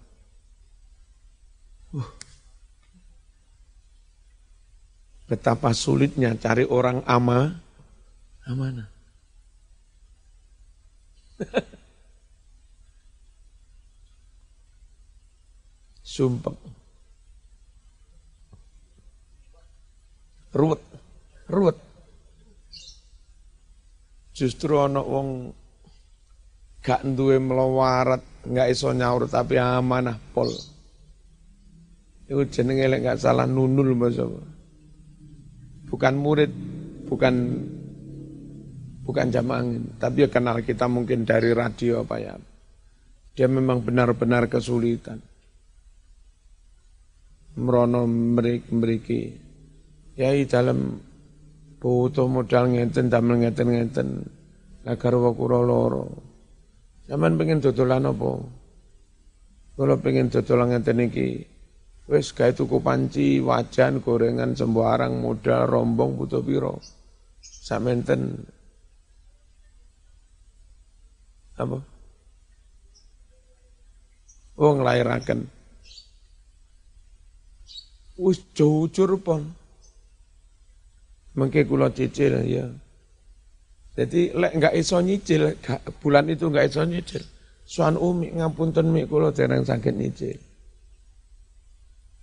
Betapa 5.30 5.70
sulitnya 5.70 6.34
cari 6.34 6.66
orang 6.66 7.06
ama 7.06 7.54
Amanah. 8.50 8.88
Sumpah. 16.02 16.50
Ruwet. 20.50 20.82
Ruwet. 21.46 21.78
Justru 24.34 24.82
ana 24.82 24.98
wong 24.98 25.54
gak 26.82 27.06
duwe 27.06 27.38
melawarat, 27.38 28.24
gak 28.50 28.66
iso 28.72 28.90
nyaur 28.90 29.30
tapi 29.30 29.62
amanah 29.62 30.18
pol. 30.34 30.50
Itu 32.26 32.42
jenenge 32.50 32.90
lek 32.90 33.06
gak 33.06 33.22
salah 33.22 33.46
nunul 33.46 33.94
bahasa. 33.94 34.26
Bukan 35.90 36.14
murid, 36.16 36.50
bukan 37.10 37.34
bukan 39.02 39.26
jamaah 39.34 39.66
tapi 39.98 40.22
ya 40.22 40.28
kenal 40.30 40.62
kita 40.62 40.86
mungkin 40.86 41.26
dari 41.26 41.50
radio 41.50 42.06
apa 42.06 42.16
ya. 42.22 42.34
Dia 43.34 43.50
memang 43.50 43.82
benar-benar 43.82 44.46
kesulitan. 44.46 45.18
Merono 47.58 48.06
meriki, 48.06 49.34
ya 50.14 50.30
di 50.30 50.46
dalam 50.46 51.02
butuh 51.82 52.30
modal 52.30 52.70
ngeten 52.70 53.10
damel 53.10 53.42
ngeten-ngeten 53.42 54.08
agar 54.86 55.12
wakura 55.18 55.58
loro. 55.58 56.06
Zaman 57.10 57.34
pengen 57.34 57.58
dodolan 57.58 58.06
apa? 58.06 58.32
Kalau 59.74 59.96
pengen 59.98 60.30
dodolan 60.30 60.76
ngeten 60.76 61.02
iki, 61.10 61.42
wis 62.10 62.34
gawe 62.34 62.50
tuku 62.50 62.82
panci, 62.82 63.38
wajan, 63.38 64.02
gorengan 64.02 64.58
sembarang 64.58 65.22
modal 65.22 65.70
rombong 65.70 66.18
butuh 66.18 66.42
piro. 66.42 66.82
Samenten 67.38 68.34
apa? 71.54 71.78
Oh 74.58 74.72
nglairaken. 74.74 75.46
Wis 78.18 78.42
jujur 78.58 79.14
pon. 79.22 79.46
Mengke 81.38 81.62
kula 81.62 81.94
cicil 81.94 82.42
ya. 82.42 82.66
Jadi 83.94 84.34
lek 84.34 84.52
enggak 84.58 84.74
iso 84.74 84.98
nyicil, 84.98 85.54
bulan 86.02 86.26
itu 86.26 86.50
enggak 86.50 86.74
iso 86.74 86.82
nyicil. 86.82 87.22
Suan 87.62 87.94
umi 87.94 88.34
ngapunten 88.34 88.90
mi 88.90 89.06
kula 89.06 89.30
dereng 89.30 89.62
sakit 89.62 89.94
nyicil. 89.94 90.49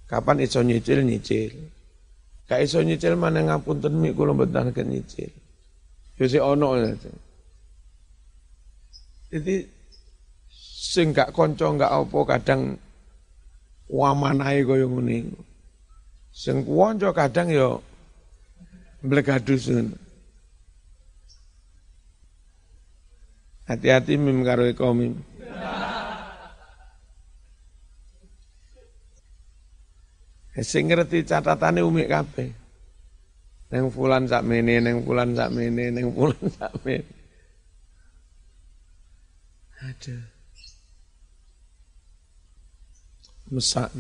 Kapan 0.08 0.40
iso 0.40 0.64
nyicil 0.64 1.04
nyicil. 1.04 1.52
Gak 2.48 2.64
iso 2.64 2.80
nyicil 2.80 3.20
mana 3.20 3.44
ngapunten 3.44 4.00
mi 4.00 4.16
kula 4.16 4.32
sakit 4.32 4.88
nyicil. 4.88 5.32
Yo 6.16 6.26
sik 6.26 6.40
ono. 6.40 6.80
Jadi 9.28 9.56
sing 10.88 11.12
gak 11.12 11.36
kanca 11.36 11.68
gak 11.76 11.92
apa 11.92 12.20
kadang 12.24 12.80
wamanahe 13.92 14.64
kaya 14.64 14.88
ngene. 14.88 15.36
Sing 16.32 16.64
kanca 16.64 17.12
kadang 17.12 17.52
ya 17.52 17.76
mblegadus 19.04 19.68
Hati-hati 23.68 24.16
mim 24.16 24.48
karo 24.48 24.72
mim. 24.96 25.20
Sing 30.66 30.90
ngerti 30.90 31.22
catatane 31.22 31.86
umik 31.86 32.10
kabeh. 32.10 32.50
Neng 33.68 33.92
fulan 33.94 34.26
sak 34.26 34.42
mene, 34.48 34.80
neng 34.80 35.04
fulan 35.06 35.36
sak 35.38 35.54
mene, 35.54 35.92
neng 35.94 36.10
fulan 36.16 36.44
sak 36.58 36.74
mene. 36.82 37.06
Ada. 39.78 40.18
Mesak. 43.54 43.92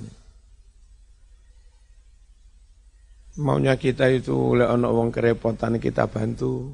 Maunya 3.38 3.78
kita 3.78 4.10
itu 4.10 4.34
oleh 4.34 4.65
ono 4.65 4.89
wong 4.98 5.13
kerepotan 5.13 5.78
kita 5.78 6.10
bantu. 6.10 6.74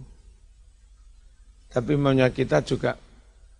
Tapi 1.67 1.91
maunya 1.99 2.31
kita 2.31 2.63
juga 2.63 2.95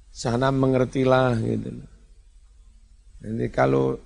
sana 0.08 0.54
mengertilah 0.56 1.36
gitu. 1.44 1.70
Jadi 3.20 3.46
kalau 3.52 4.00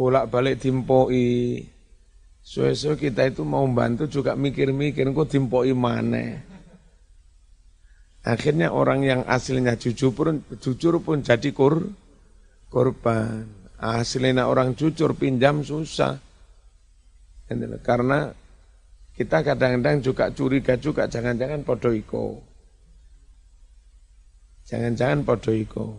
bolak-balik 0.00 0.64
timpoi, 0.64 1.60
suwe-suwe 2.40 2.96
kita 2.96 3.28
itu 3.28 3.44
mau 3.44 3.68
bantu 3.68 4.08
juga 4.08 4.32
mikir-mikir, 4.32 5.04
kok 5.12 5.28
timpoi 5.28 5.76
mana? 5.76 6.40
Akhirnya 8.24 8.72
orang 8.72 9.04
yang 9.04 9.20
aslinya 9.28 9.76
jujur 9.76 10.16
pun, 10.16 10.40
jujur 10.56 11.04
pun 11.04 11.20
jadi 11.20 11.52
kur, 11.52 11.92
korban. 12.72 13.44
Aslinya 13.76 14.48
orang 14.48 14.72
jujur 14.72 15.12
pinjam 15.16 15.60
susah. 15.60 16.16
Karena 17.84 18.32
kita 19.12 19.44
kadang-kadang 19.44 20.00
juga 20.00 20.32
curiga 20.32 20.80
juga, 20.80 21.08
jangan-jangan 21.12 21.60
podoiko. 21.60 22.40
Jangan-jangan 24.64 25.28
podoiko. 25.28 25.96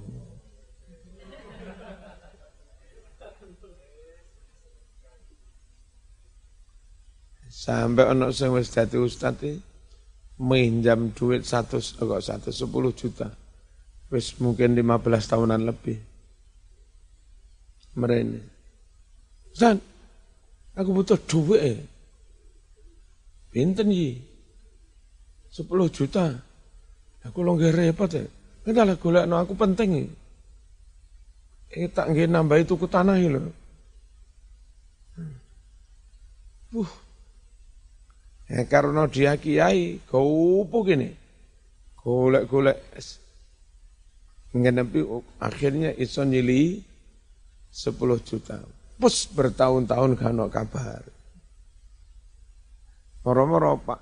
Sampai 7.62 8.10
ono 8.10 8.34
sing 8.34 8.50
wis 8.58 8.74
dadi 8.74 8.98
ustaz 8.98 9.38
minjam 10.42 11.14
duit 11.14 11.46
satu 11.46 11.78
kok 11.78 12.26
satu 12.26 12.50
sepuluh 12.50 12.90
juta. 12.98 13.30
Wis 14.10 14.34
mungkin 14.42 14.74
lima 14.74 14.98
belas 14.98 15.30
tahunan 15.30 15.70
lebih. 15.70 16.02
Mereka 18.02 18.50
Zan 19.54 19.78
aku 20.74 20.90
butuh 20.90 21.22
duit 21.22 21.62
eh. 21.62 21.80
Pinten 23.54 23.94
yi 23.94 24.18
sepuluh 25.54 25.86
juta. 25.94 26.34
Aku 27.30 27.46
lo 27.46 27.54
gak 27.62 27.78
repot 27.78 28.10
ya 28.10 28.26
kita 28.66 28.82
lah 28.86 28.98
golek 28.98 29.26
no 29.30 29.42
aku 29.42 29.54
penting 29.58 30.10
eh 31.70 31.90
tak 31.90 32.14
nggak 32.14 32.30
nambah 32.30 32.58
itu 32.62 32.74
ke 32.78 32.88
tanah 32.90 33.18
lho. 33.22 33.42
Uh 36.74 37.11
Ya, 38.52 38.68
karena 38.68 39.08
dia 39.08 39.40
kiai, 39.40 40.04
gopo 40.12 40.84
gini. 40.84 41.16
Golek-golek. 42.04 42.84
Ngenepi 44.52 45.08
akhirnya 45.40 45.96
iso 45.96 46.28
nyili 46.28 46.84
10 47.72 47.96
juta. 48.28 48.60
Pus 49.00 49.32
bertahun-tahun 49.32 50.20
kano 50.20 50.52
kabar. 50.52 51.00
Moro-moro 53.24 53.80
Pak 53.80 54.00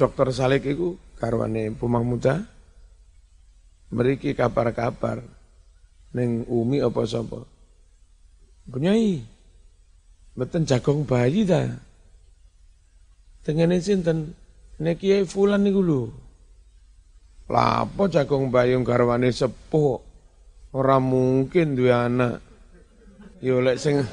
Dokter 0.00 0.32
Salik 0.32 0.64
itu 0.64 0.96
karwane 1.20 1.68
Pumang 1.76 2.06
Muda 2.06 2.40
meriki 3.92 4.32
kabar-kabar 4.32 5.20
neng 6.16 6.48
Umi 6.48 6.80
apa 6.80 7.04
sapa. 7.04 7.44
Punyai. 8.64 9.20
Mboten 10.38 10.64
jagong 10.64 11.04
bayi 11.04 11.44
dah. 11.44 11.89
Dengene 13.50 13.82
sinten? 13.82 14.30
Nek 14.78 15.02
Kiai 15.02 15.26
fulan 15.26 15.66
niku 15.66 15.82
lho. 15.82 16.06
Lapo 17.50 18.06
jagung 18.06 18.54
bayung 18.54 18.86
garwane 18.86 19.26
sepuh. 19.34 19.98
Ora 20.70 21.02
mungkin 21.02 21.74
duwe 21.74 21.90
anak. 21.90 22.38
Yo 23.42 23.58
lek 23.58 23.82
sing 23.82 24.06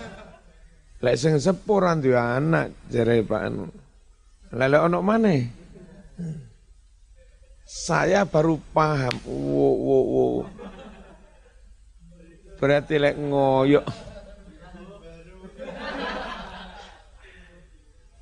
lek 1.06 1.22
sing 1.22 1.38
sepuh 1.38 1.78
ora 1.78 1.94
duwe 1.94 2.18
anak 2.18 2.90
jere 2.90 3.22
Pak 3.22 3.42
anu. 3.46 3.70
Lele 4.58 4.78
ono 4.82 5.06
maneh. 5.06 5.46
Saya 7.62 8.26
baru 8.26 8.58
paham. 8.74 9.22
Wo 9.22 9.70
wo 9.70 9.98
wo. 10.02 10.26
Berarti 12.58 12.98
lek 12.98 13.22
ngoyok. 13.22 13.86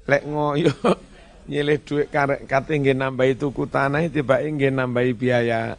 Lek 0.06 0.24
ngoyok 0.26 0.98
nyilih 1.50 1.80
duit 1.86 2.08
karek 2.10 2.46
kate 2.50 2.78
nggih 2.78 2.98
nambahi 2.98 3.34
tuku 3.38 3.66
tanah 3.70 4.06
tiba 4.10 4.42
nggih 4.42 4.74
nambahi 4.74 5.12
biaya. 5.14 5.78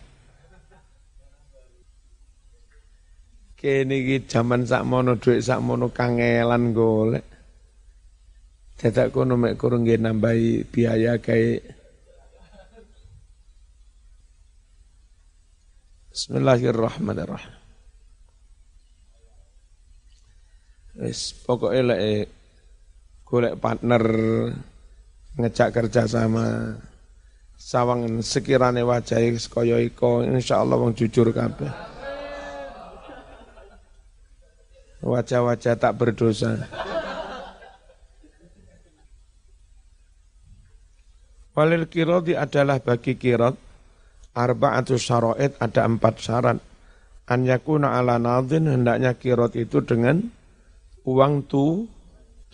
Kene 3.57 3.95
iki 3.99 4.16
jaman 4.29 4.66
sakmono 4.66 5.18
duit 5.18 5.43
sakmono 5.43 5.91
kangelan 5.91 6.74
golek. 6.74 7.24
Dadak 8.77 9.09
kono 9.14 9.41
mek 9.41 9.57
kurang 9.57 9.89
nggih 9.89 10.03
nambahi 10.03 10.68
biaya 10.68 11.16
kae 11.16 11.62
Bismillahirrahmanirrahim. 16.16 17.55
Wis 20.97 21.37
pokoke 21.45 21.77
lek 21.77 22.01
golek 23.27 23.59
partner 23.59 24.03
ngejak 25.35 25.74
kerja 25.74 26.07
sama 26.07 26.79
sawang 27.59 28.22
sekirane 28.22 28.87
wajah 28.87 29.18
kaya 29.51 29.83
iko 29.83 30.22
insyaallah 30.22 30.79
wong 30.79 30.95
jujur 30.95 31.35
kabeh. 31.35 31.68
Wajah-wajah 35.07 35.74
tak 35.79 35.93
berdosa. 35.99 36.66
Walil 41.57 41.89
kirodi 41.89 42.35
adalah 42.35 42.83
bagi 42.83 43.16
kirot 43.16 43.57
arba'atu 44.37 45.01
syara'id 45.01 45.57
ada 45.57 45.89
empat 45.89 46.14
syarat. 46.20 46.59
An 47.27 47.41
yakuna 47.43 47.99
ala 47.99 48.22
nadhin 48.22 48.70
hendaknya 48.70 49.16
kirot 49.18 49.59
itu 49.59 49.83
dengan 49.83 50.27
uang 51.07 51.49
tu 51.49 51.87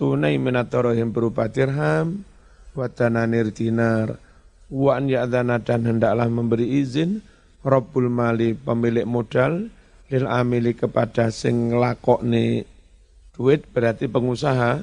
tunai 0.02 0.34
minatorohim 0.34 1.14
berupa 1.14 1.46
dirham 1.46 2.26
watananir 2.74 3.54
dinar 3.54 4.18
wa 4.66 4.98
an 4.98 5.06
ya'dana 5.06 5.62
dan 5.62 5.86
hendaklah 5.86 6.26
memberi 6.26 6.82
izin 6.82 7.22
Rabbul 7.62 8.10
mali 8.10 8.58
pemilik 8.58 9.06
modal 9.06 9.70
lil 10.10 10.26
amili 10.26 10.74
kepada 10.74 11.30
sing 11.30 11.70
nglakokne 11.70 12.66
duit 13.30 13.62
berarti 13.70 14.10
pengusaha 14.10 14.82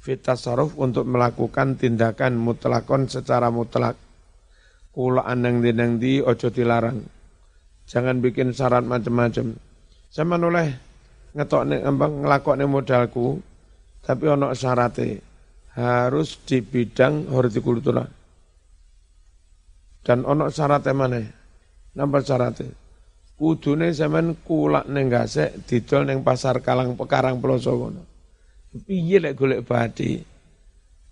fitasaruf 0.00 0.72
untuk 0.80 1.04
melakukan 1.04 1.76
tindakan 1.76 2.40
mutlakon 2.40 3.12
secara 3.12 3.52
mutlak. 3.52 4.00
Kula 4.96 5.28
anang 5.28 5.60
dinang 5.60 6.00
di 6.00 6.24
ojo 6.24 6.48
dilarang. 6.48 7.04
Jangan 7.84 8.24
bikin 8.24 8.56
syarat 8.56 8.88
macam-macam 8.88 9.52
sama 10.08 10.40
noleh 10.40 10.72
ngetok 11.36 11.62
ngelakok 11.92 12.56
modalku 12.64 13.42
tapi 14.04 14.24
ono 14.28 14.52
syaratnya 14.52 15.16
harus 15.74 16.38
di 16.44 16.60
bidang 16.60 17.32
hortikultura. 17.32 18.04
Dan 20.04 20.28
ono 20.28 20.52
syaratnya 20.52 20.92
mana? 20.92 21.24
Nomor 21.96 22.20
syaratnya. 22.20 22.68
Kudune 23.34 23.90
zaman 23.90 24.38
kulak 24.46 24.86
neng 24.86 25.10
gasek 25.10 25.66
didol 25.66 26.06
neng 26.06 26.22
pasar 26.22 26.62
Kalang 26.62 26.94
Pekarang 26.94 27.42
Peloso 27.42 27.74
kono. 27.74 28.02
Piye 28.86 29.18
lek 29.18 29.34
golek 29.34 29.66
badi? 29.66 30.22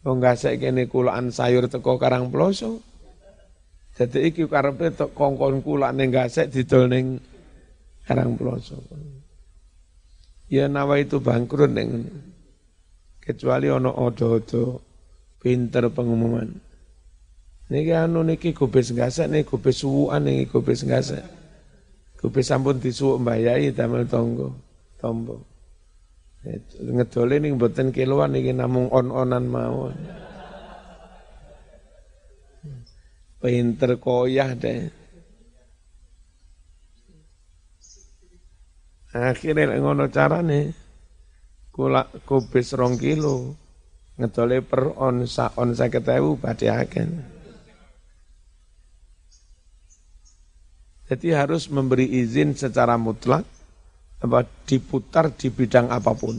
Wong 0.07 0.23
gasek 0.23 0.63
kene 0.63 0.87
kulakan 0.87 1.35
sayur 1.35 1.67
teko 1.67 1.99
Karang 1.99 2.31
Peloso. 2.31 2.79
Jadi 3.93 4.33
iki 4.33 4.47
karepe 4.47 4.95
kongkon 4.95 5.65
kulak 5.67 5.97
neng 5.97 6.15
gasek 6.15 6.53
didol 6.53 6.87
neng 6.93 7.19
Karang 8.07 8.39
Peloso. 8.39 8.79
Ya 10.47 10.71
nawa 10.71 11.01
itu 11.03 11.19
bangkrut 11.19 11.73
neng 11.75 12.07
kecuali 13.23 13.71
ono 13.71 13.95
odo-odo 14.03 14.83
pinter 15.39 15.87
pengumuman. 15.95 16.51
Niki 17.71 17.95
anu 17.95 18.27
niki 18.27 18.51
gubes 18.53 18.91
ngasek 18.91 19.31
niki 19.31 19.47
gubes 19.49 19.81
suwuan 19.81 20.27
niki 20.27 20.51
gubes 20.51 20.83
ngasek. 20.83 21.25
Gubes 22.19 22.47
sampun 22.51 22.83
disuwuk 22.83 23.23
mbayai 23.23 23.71
damel 23.75 24.07
tonggo, 24.11 24.55
tombo. 24.99 25.43
Ngedole 26.79 27.39
ning 27.39 27.55
mboten 27.55 27.95
kiloan 27.95 28.35
niki 28.35 28.51
namung 28.51 28.91
on-onan 28.91 29.47
mawon. 29.47 29.97
Pinter 33.39 33.99
koyah 33.99 34.55
deh. 34.55 34.87
Akhirnya 39.13 39.77
ngono 39.77 40.09
carane 40.09 40.82
kula 41.73 42.05
kubis 42.29 42.77
rong 42.77 43.01
kilo 43.01 43.57
ngedole 44.21 44.61
per 44.61 44.93
on 45.01 45.25
sa 45.25 45.57
on 45.57 45.73
saya 45.73 45.99
ewu 46.21 46.37
badhe 46.37 46.69
agen. 46.69 47.25
Jadi 51.09 51.29
harus 51.33 51.69
memberi 51.73 52.09
izin 52.09 52.57
secara 52.57 52.97
mutlak 52.97 53.45
apa 54.23 54.47
diputar 54.69 55.33
di 55.33 55.49
bidang 55.49 55.93
apa 55.93 56.13
pun. 56.17 56.37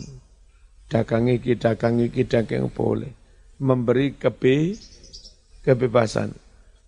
Dagang 0.89 1.29
iki, 1.29 1.57
dagang 1.57 2.01
iki, 2.01 2.25
dagang 2.25 2.69
boleh. 2.69 3.09
Memberi 3.61 4.17
kebe, 4.17 4.77
kebebasan. 5.61 6.33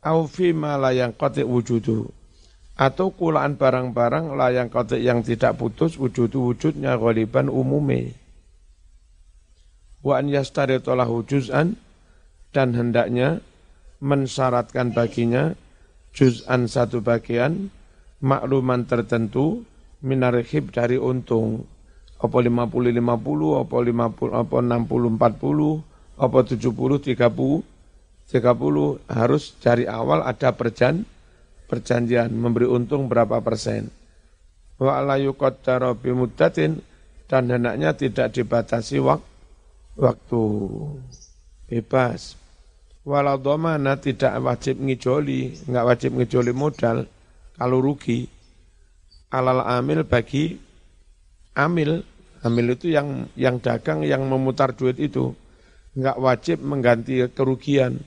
Aufi 0.05 0.53
la 0.53 0.93
yang 0.93 1.13
kote 1.13 1.45
wujudu. 1.45 2.09
Atau 2.77 3.13
kulaan 3.13 3.57
barang-barang 3.57 4.33
layang 4.33 4.69
kote 4.69 5.01
yang 5.01 5.21
tidak 5.21 5.57
putus 5.57 5.97
wujudu 5.97 6.53
wujudnya 6.53 6.97
ghaliban 6.97 7.47
umume 7.47 8.24
wa 10.05 10.21
an 10.21 10.29
yastaritolahu 10.29 11.25
juz'an 11.25 11.73
dan 12.53 12.77
hendaknya 12.77 13.41
mensyaratkan 13.97 14.93
baginya 14.93 15.57
juz'an 16.13 16.69
satu 16.69 17.01
bagian 17.01 17.73
makluman 18.21 18.85
tertentu 18.85 19.65
minarhib 20.05 20.69
dari 20.69 21.01
untung. 21.01 21.65
Apa 22.21 22.39
50 22.39 22.95
50 22.95 23.59
apa 23.59 23.75
50 23.75 24.31
apa 24.31 24.57
60 24.61 25.19
40 25.19 26.15
apa 26.15 26.39
70 26.47 27.11
30 27.11 27.65
30 28.25 29.11
harus 29.11 29.43
dari 29.59 29.83
awal 29.85 30.23
ada 30.23 30.55
perjan 30.55 31.03
perjanjian 31.67 32.31
memberi 32.31 32.69
untung 32.69 33.11
berapa 33.11 33.41
persen. 33.43 33.91
Wa 34.79 35.03
la 35.03 35.19
yuqaddara 35.19 35.91
bi 35.97 36.13
dan 37.25 37.49
hendaknya 37.49 37.97
tidak 37.97 38.37
dibatasi 38.37 39.01
waktu 39.01 39.34
waktu 39.95 40.41
bebas. 41.71 42.35
Walau 43.05 43.37
domana 43.37 44.01
tidak 44.01 44.33
wajib 44.41 44.81
ngijoli, 44.81 45.69
nggak 45.69 45.85
wajib 45.85 46.11
ngijoli 46.17 46.51
modal 46.57 47.05
kalau 47.53 47.77
rugi. 47.77 48.25
Alal 49.29 49.61
amil 49.61 50.01
bagi 50.07 50.57
amil, 51.53 52.01
amil 52.41 52.65
itu 52.73 52.89
yang 52.89 53.29
yang 53.37 53.61
dagang 53.61 54.01
yang 54.01 54.25
memutar 54.25 54.73
duit 54.73 54.97
itu 54.97 55.37
nggak 55.95 56.17
wajib 56.17 56.57
mengganti 56.65 57.23
kerugian 57.31 58.01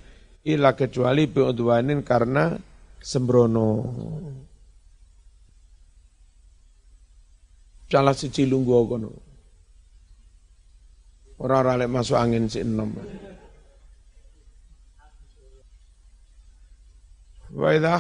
ila 0.45 0.75
kecuali 0.75 1.31
biudwanin 1.31 2.03
karena 2.03 2.59
sembrono. 2.99 3.69
Salah 7.89 8.13
siji 8.13 8.45
lunggu 8.45 8.85
kono. 8.85 9.28
Orang-orang 11.39 11.87
masuk 11.87 12.19
angin 12.19 12.51
si 12.51 12.67
enom. 12.67 12.91
Wa 17.55 17.71
idha 17.73 17.97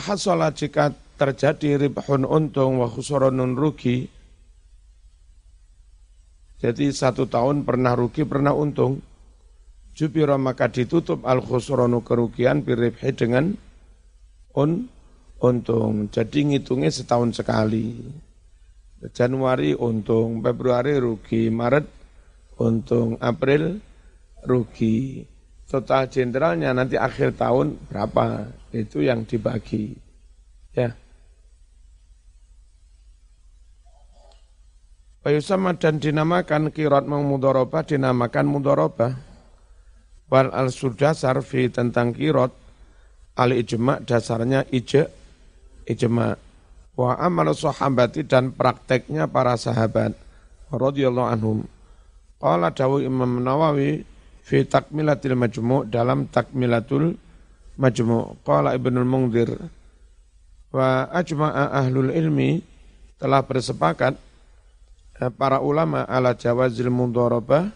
jika 0.52 0.90
terjadi 1.14 1.86
ribhun 1.86 2.26
untung 2.26 2.82
wa 2.82 2.90
khusranun 2.90 3.54
rugi. 3.54 4.10
Jadi 6.58 6.90
satu 6.90 7.30
tahun 7.30 7.62
pernah 7.62 7.94
rugi, 7.94 8.26
pernah 8.26 8.50
untung. 8.50 8.98
Jubira 9.94 10.38
maka 10.38 10.70
ditutup 10.70 11.22
al 11.22 11.42
khusranu 11.42 12.02
kerugian 12.02 12.66
biribhi 12.66 13.14
dengan 13.14 13.54
un, 14.54 14.90
untung. 15.38 16.10
Jadi 16.10 16.54
ngitungnya 16.54 16.90
setahun 16.90 17.38
sekali. 17.38 17.98
Januari 19.14 19.74
untung, 19.78 20.42
Februari 20.42 20.98
rugi, 20.98 21.50
Maret 21.50 21.97
untung 22.58 23.16
April 23.22 23.78
rugi. 24.44 25.24
Total 25.68 26.08
jenderalnya 26.08 26.72
nanti 26.72 26.96
akhir 26.96 27.36
tahun 27.36 27.76
berapa? 27.92 28.48
Itu 28.72 29.04
yang 29.04 29.28
dibagi. 29.28 29.92
Ya. 30.72 30.96
Bayusama 35.20 35.76
dan 35.76 36.00
dinamakan 36.00 36.72
kirot 36.72 37.04
mengmudoroba 37.04 37.84
dinamakan 37.84 38.48
mudoroba 38.48 39.08
wal 40.32 40.48
al 40.56 40.72
sudah 40.72 41.12
sarfi 41.12 41.68
tentang 41.68 42.16
kirot 42.16 42.48
al 43.36 43.52
ijma 43.52 44.00
dasarnya 44.08 44.64
ije 44.72 45.04
ijma. 45.84 46.32
Wa 46.96 47.20
amal 47.20 47.52
sahabati 47.52 48.24
dan 48.24 48.56
prakteknya 48.56 49.28
para 49.28 49.54
sahabat. 49.60 50.16
Radhiyallahu 50.72 51.28
anhum 51.28 51.58
qala 52.38 52.70
dawu 52.70 53.02
Imam 53.02 53.42
Nawawi 53.42 54.06
fi 54.46 54.64
takmilatil 54.64 55.34
majmu' 55.34 55.90
dalam 55.90 56.30
takmilatul 56.30 57.18
majmu' 57.76 58.42
qala 58.46 58.78
Ibnul 58.78 59.06
Mungdir 59.06 59.50
wa 60.70 61.10
ajma'a 61.10 61.74
ahlul 61.84 62.14
ilmi 62.14 62.62
telah 63.18 63.42
bersepakat 63.42 64.14
eh, 65.18 65.30
para 65.34 65.58
ulama 65.58 66.06
ala 66.06 66.38
jawazil 66.38 66.88
mudharabah 66.88 67.74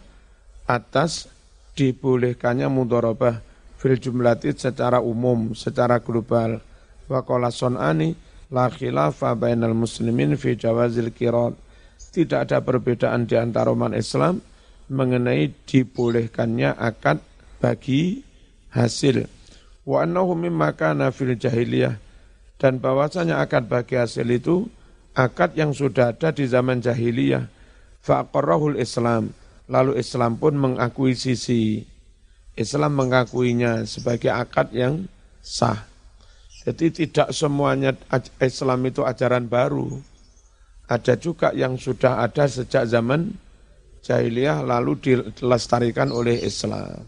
atas 0.65 1.27
dibolehkannya 1.75 2.71
mudharabah 2.71 3.43
fil 3.75 3.99
jumlati 3.99 4.55
secara 4.55 5.03
umum, 5.03 5.51
secara 5.51 5.99
global. 5.99 6.63
Wa 7.11 7.19
qala 7.27 7.51
sun'ani 7.51 8.15
la 8.47 8.71
khilafa 8.71 9.35
bainal 9.35 9.75
muslimin 9.75 10.39
fi 10.39 10.55
jawazil 10.55 11.11
qirat. 11.11 11.51
Tidak 12.13 12.47
ada 12.47 12.63
perbedaan 12.63 13.27
di 13.27 13.35
antara 13.35 13.73
umat 13.73 13.97
Islam 13.97 14.39
mengenai 14.87 15.51
dibolehkannya 15.67 16.75
akad 16.75 17.19
bagi 17.59 18.23
hasil. 18.71 19.27
Wa 19.83 20.07
annahu 20.07 20.35
mimma 20.35 20.75
kana 20.75 21.11
fil 21.11 21.35
jahiliyah 21.35 21.99
dan 22.59 22.79
bahwasanya 22.79 23.43
akad 23.43 23.67
bagi 23.67 23.99
hasil 23.99 24.27
itu 24.31 24.67
akad 25.13 25.55
yang 25.59 25.75
sudah 25.75 26.15
ada 26.15 26.31
di 26.31 26.47
zaman 26.47 26.79
jahiliyah. 26.79 27.47
Faqarrahul 28.03 28.79
Islam. 28.79 29.31
Lalu 29.71 29.95
Islam 29.95 30.35
pun 30.35 30.59
mengakui 30.59 31.15
sisi 31.15 31.87
Islam 32.53 32.99
mengakuinya 32.99 33.87
sebagai 33.87 34.29
akad 34.29 34.75
yang 34.75 35.07
sah. 35.39 35.87
Jadi 36.63 37.07
tidak 37.07 37.35
semuanya 37.35 37.91
Islam 38.39 38.79
itu 38.87 39.03
ajaran 39.03 39.47
baru. 39.47 39.99
Ada 40.87 41.15
juga 41.19 41.51
yang 41.55 41.75
sudah 41.79 42.23
ada 42.23 42.47
sejak 42.47 42.87
zaman 42.87 43.35
jahiliyah 44.03 44.61
lalu 44.61 44.99
dilestarikan 44.99 46.11
oleh 46.11 46.43
Islam. 46.43 47.07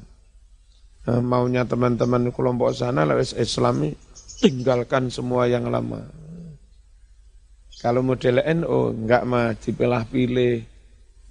Nah, 1.05 1.21
maunya 1.21 1.67
teman-teman 1.67 2.33
kelompok 2.33 2.73
sana 2.73 3.05
lewat 3.05 3.37
Islami 3.37 3.93
tinggalkan 4.41 5.13
semua 5.13 5.45
yang 5.45 5.69
lama. 5.69 6.01
Kalau 7.77 8.01
model 8.01 8.41
NU 8.41 9.05
enggak 9.05 9.23
mah 9.27 9.53
dipilah-pilih. 9.53 10.73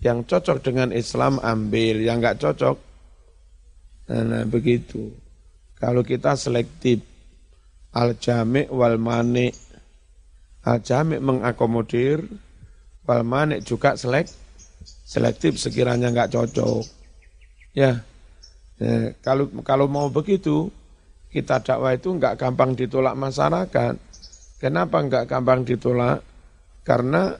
Yang 0.04 0.18
cocok 0.28 0.58
dengan 0.60 0.92
Islam 0.92 1.40
ambil, 1.40 2.04
yang 2.04 2.20
enggak 2.20 2.36
cocok. 2.36 2.76
Nah, 4.12 4.22
nah 4.22 4.44
begitu. 4.44 5.08
Kalau 5.80 6.04
kita 6.04 6.36
selektif, 6.36 7.00
al-jami' 7.96 8.68
wal 8.68 9.00
mani. 9.00 9.48
Al-jami' 10.68 11.24
mengakomodir, 11.24 12.20
wal 13.08 13.24
mani 13.24 13.64
juga 13.64 13.96
selektif 13.96 14.43
selektif 15.04 15.60
sekiranya 15.60 16.08
nggak 16.10 16.32
cocok. 16.32 16.82
Ya, 17.76 18.00
ya 18.80 19.12
kalau 19.20 19.52
kalau 19.60 19.86
mau 19.86 20.08
begitu 20.08 20.72
kita 21.28 21.60
dakwah 21.60 21.92
itu 21.92 22.16
nggak 22.16 22.40
gampang 22.40 22.72
ditolak 22.72 23.14
masyarakat. 23.14 23.94
Kenapa 24.58 24.96
nggak 25.04 25.28
gampang 25.28 25.62
ditolak? 25.62 26.24
Karena 26.80 27.36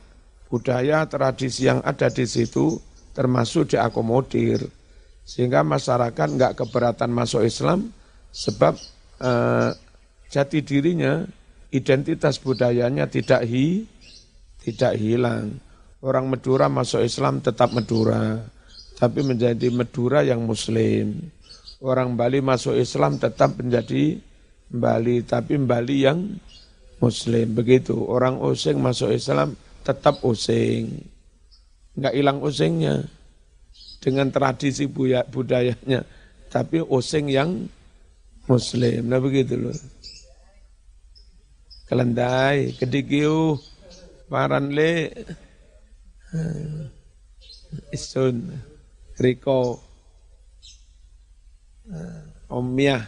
budaya 0.53 1.09
tradisi 1.09 1.67
yang 1.67 1.81
ada 1.81 2.13
di 2.13 2.29
situ 2.29 2.77
termasuk 3.17 3.75
diakomodir 3.75 4.61
sehingga 5.25 5.65
masyarakat 5.65 6.29
nggak 6.37 6.55
keberatan 6.61 7.09
masuk 7.09 7.49
Islam 7.49 7.89
sebab 8.29 8.77
eh, 9.25 9.71
jati 10.29 10.61
dirinya 10.61 11.25
identitas 11.73 12.37
budayanya 12.43 13.09
tidak 13.09 13.47
hi 13.49 13.89
tidak 14.61 14.95
hilang 15.01 15.59
orang 16.05 16.29
Madura 16.29 16.69
masuk 16.69 17.01
Islam 17.01 17.41
tetap 17.41 17.73
Madura, 17.73 18.45
tapi 19.01 19.25
menjadi 19.25 19.73
Madura 19.73 20.21
yang 20.21 20.45
Muslim. 20.45 21.33
Orang 21.81 22.15
Bali 22.21 22.45
masuk 22.45 22.77
Islam 22.77 23.17
tetap 23.17 23.57
menjadi 23.57 24.21
Bali, 24.69 25.25
tapi 25.25 25.57
Bali 25.57 26.05
yang 26.05 26.37
Muslim. 27.01 27.57
Begitu. 27.57 27.97
Orang 27.97 28.41
Osing 28.41 28.81
masuk 28.81 29.17
Islam 29.17 29.57
tetap 29.81 30.21
Osing. 30.21 30.93
Enggak 31.97 32.15
hilang 32.17 32.39
Osingnya 32.45 33.05
dengan 34.01 34.29
tradisi 34.29 34.85
budayanya, 34.89 36.05
tapi 36.53 36.85
Osing 36.85 37.33
yang 37.33 37.65
Muslim. 38.45 39.09
Nah 39.09 39.21
begitu 39.21 39.57
loh. 39.57 39.77
Kelendai, 41.85 42.73
kedigiu, 42.81 43.61
paranle. 44.29 45.13
Isun, 47.95 48.51
Riko, 49.19 49.79
hmm. 51.87 52.51
Omiyah, 52.51 53.03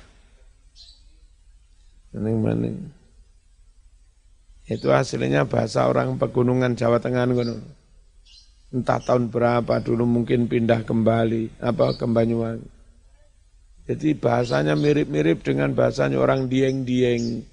maning-maning. 2.15 2.79
Itu 4.67 4.91
hasilnya 4.91 5.47
bahasa 5.47 5.87
orang 5.87 6.19
pegunungan 6.19 6.75
Jawa 6.75 6.99
Tengah 6.99 7.27
Entah 8.75 8.99
tahun 8.99 9.31
berapa 9.31 9.79
dulu 9.79 10.03
mungkin 10.03 10.51
pindah 10.51 10.83
kembali 10.83 11.63
apa 11.63 11.95
ke 11.95 12.03
Banyuwangi. 12.03 12.67
Jadi 13.87 14.19
bahasanya 14.19 14.75
mirip-mirip 14.75 15.47
dengan 15.47 15.71
bahasanya 15.71 16.19
orang 16.19 16.51
Dieng-Dieng. 16.51 17.47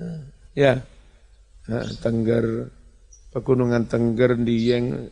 Hmm. 0.00 0.32
Ya, 0.56 0.80
Tengger, 2.00 2.72
Pegunungan 3.34 3.90
Tengger, 3.90 4.38
Dieng, 4.38 5.10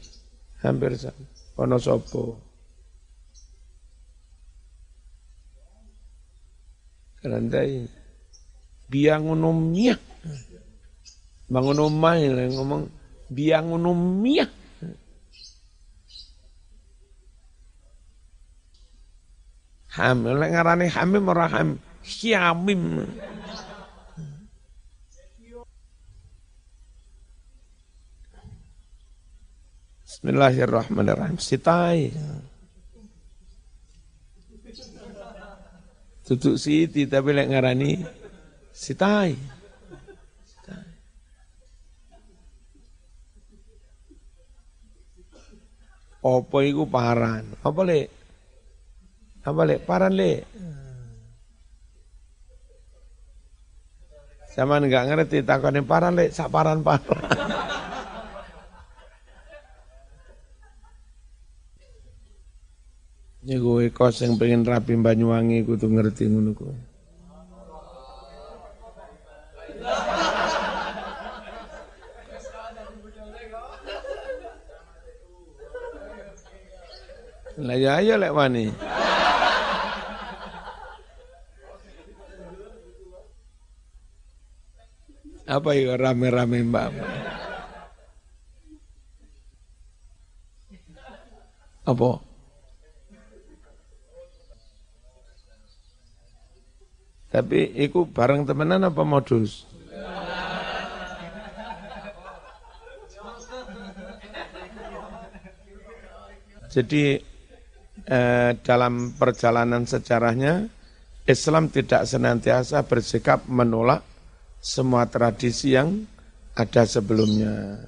hampir 0.63 0.95
sama. 0.95 1.27
Wonosobo. 1.59 2.39
Kerandai. 7.19 7.91
Biang 8.87 9.27
unomnya. 9.27 9.99
Bangun 11.51 11.83
omah 11.83 12.17
ngomong 12.49 12.83
biang 13.27 13.75
unomnya. 13.75 14.47
Hamil, 19.93 20.41
ngarani 20.41 20.89
hamim 20.89 21.29
ora 21.29 21.53
ham, 21.53 21.77
siamim. 22.01 23.05
Bismillahirrahmanirrahim. 30.13 31.41
Sitai. 31.41 32.13
Tutuk 36.21 36.61
siti 36.61 37.09
tapi 37.09 37.33
lek 37.33 37.49
ngarani 37.49 37.97
sitai. 38.77 39.33
Apa 46.21 46.57
iku 46.61 46.85
paran? 46.93 47.49
Apa 47.65 47.81
lek? 47.81 48.07
Apa 49.49 49.65
lek? 49.65 49.81
Paran 49.89 50.13
lek. 50.13 50.45
Sama 54.53 54.77
enggak 54.77 55.09
ngerti 55.09 55.41
takone 55.41 55.81
paran 55.81 56.21
lek 56.21 56.37
sak 56.37 56.53
paran-paran. 56.53 57.42
Ya 63.53 63.61
gue 63.61 63.93
kos 63.93 64.25
yang 64.25 64.41
pengen 64.41 64.65
rapi 64.65 64.97
Banyuwangi 64.97 65.69
tuh 65.77 65.93
ngerti 65.93 66.25
ngono 66.25 66.57
kowe. 66.57 66.73
Lah 77.61 77.77
ya 77.77 78.01
ayo 78.01 78.17
lek 78.17 78.33
wani. 78.33 78.73
Apa 85.45 85.77
ya 85.77 86.01
rame-rame 86.01 86.65
mbak? 86.65 86.89
Apa? 91.85 92.32
Tapi 97.33 97.73
iku 97.81 98.05
bareng 98.05 98.45
temenan 98.45 98.85
apa 98.85 99.03
modus? 99.09 99.65
Jadi 106.73 107.21
eh, 108.09 108.51
dalam 108.65 109.13
perjalanan 109.17 109.85
sejarahnya 109.85 110.69
Islam 111.29 111.69
tidak 111.69 112.09
senantiasa 112.09 112.85
bersikap 112.89 113.45
menolak 113.45 114.01
semua 114.61 115.05
tradisi 115.09 115.77
yang 115.77 116.09
ada 116.57 116.89
sebelumnya. 116.89 117.81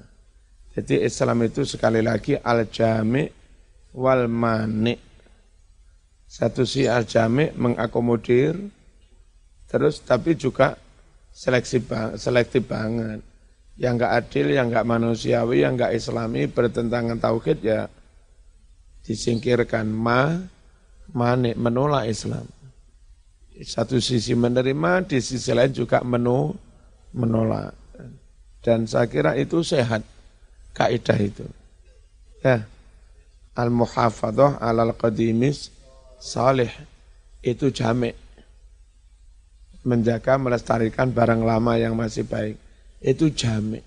Jadi 0.75 1.01
Islam 1.01 1.47
itu 1.47 1.63
sekali 1.63 2.03
lagi 2.05 2.37
al-jami 2.37 3.25
wal 3.95 4.27
mani. 4.27 4.95
Satu 6.25 6.67
si 6.67 6.83
al-jami 6.83 7.49
mengakomodir, 7.55 8.59
terus 9.75 9.99
tapi 9.99 10.39
juga 10.39 10.79
seleksi 11.35 11.83
selektif 12.15 12.63
banget. 12.63 13.19
Yang 13.75 13.93
enggak 13.99 14.13
adil, 14.23 14.47
yang 14.55 14.71
enggak 14.71 14.87
manusiawi, 14.87 15.67
yang 15.67 15.75
enggak 15.75 15.99
islami 15.99 16.47
bertentangan 16.47 17.19
tauhid 17.19 17.59
ya 17.59 17.91
disingkirkan 19.03 19.83
ma 19.91 20.39
mani 21.11 21.51
menolak 21.59 22.07
Islam 22.07 22.47
satu 23.63 24.03
sisi 24.03 24.35
menerima, 24.35 25.07
di 25.07 25.23
sisi 25.23 25.55
lain 25.55 25.71
juga 25.71 26.03
menu, 26.03 26.51
menolak. 27.15 27.71
Dan 28.59 28.83
saya 28.89 29.07
kira 29.07 29.37
itu 29.39 29.63
sehat, 29.63 30.03
kaidah 30.75 31.19
itu. 31.21 31.47
Ya, 32.43 32.67
al-muhafadah 33.55 34.59
alal 34.59 34.91
qadimis 34.97 35.71
salih, 36.19 36.73
itu 37.39 37.71
jamek. 37.71 38.17
Menjaga, 39.85 40.41
melestarikan 40.41 41.13
barang 41.13 41.45
lama 41.45 41.77
yang 41.77 41.93
masih 41.93 42.25
baik. 42.25 42.57
Itu 42.97 43.29
jamek. 43.29 43.85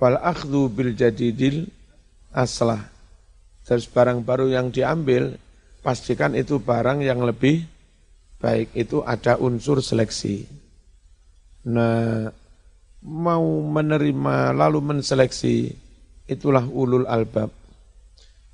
Wal 0.00 0.16
akhdhu 0.16 0.72
bil 0.72 0.96
jadidil 0.96 1.68
aslah. 2.32 2.80
Terus 3.62 3.86
barang 3.86 4.24
baru 4.26 4.50
yang 4.50 4.74
diambil, 4.74 5.38
pastikan 5.84 6.34
itu 6.34 6.58
barang 6.58 7.04
yang 7.04 7.22
lebih 7.22 7.62
baik 8.42 8.74
itu 8.74 9.06
ada 9.06 9.38
unsur 9.38 9.78
seleksi. 9.78 10.42
Nah, 11.70 12.26
mau 13.06 13.46
menerima 13.62 14.50
lalu 14.50 14.82
menseleksi, 14.82 15.70
itulah 16.26 16.66
ulul 16.66 17.06
albab. 17.06 17.54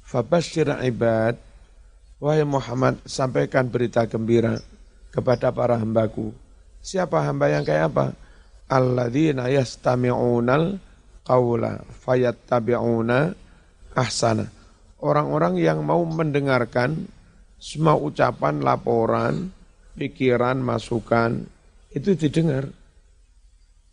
Fabashir 0.04 0.68
ibad, 0.84 1.40
wahai 2.20 2.44
Muhammad, 2.44 3.00
sampaikan 3.08 3.72
berita 3.72 4.04
gembira 4.04 4.60
kepada 5.18 5.50
para 5.50 5.74
hambaku. 5.74 6.30
Siapa 6.78 7.26
hamba 7.26 7.50
yang 7.50 7.66
kayak 7.66 7.90
apa? 7.90 8.06
Alladzina 8.70 9.50
yastami'unal 9.50 10.78
qawla 11.26 11.82
fayattabi'una 12.06 13.34
ahsana. 13.98 14.46
Orang-orang 15.02 15.58
yang 15.58 15.82
mau 15.82 16.02
mendengarkan 16.06 17.10
semua 17.58 17.98
ucapan, 17.98 18.62
laporan, 18.62 19.50
pikiran, 19.98 20.62
masukan, 20.62 21.42
itu 21.90 22.14
didengar. 22.14 22.70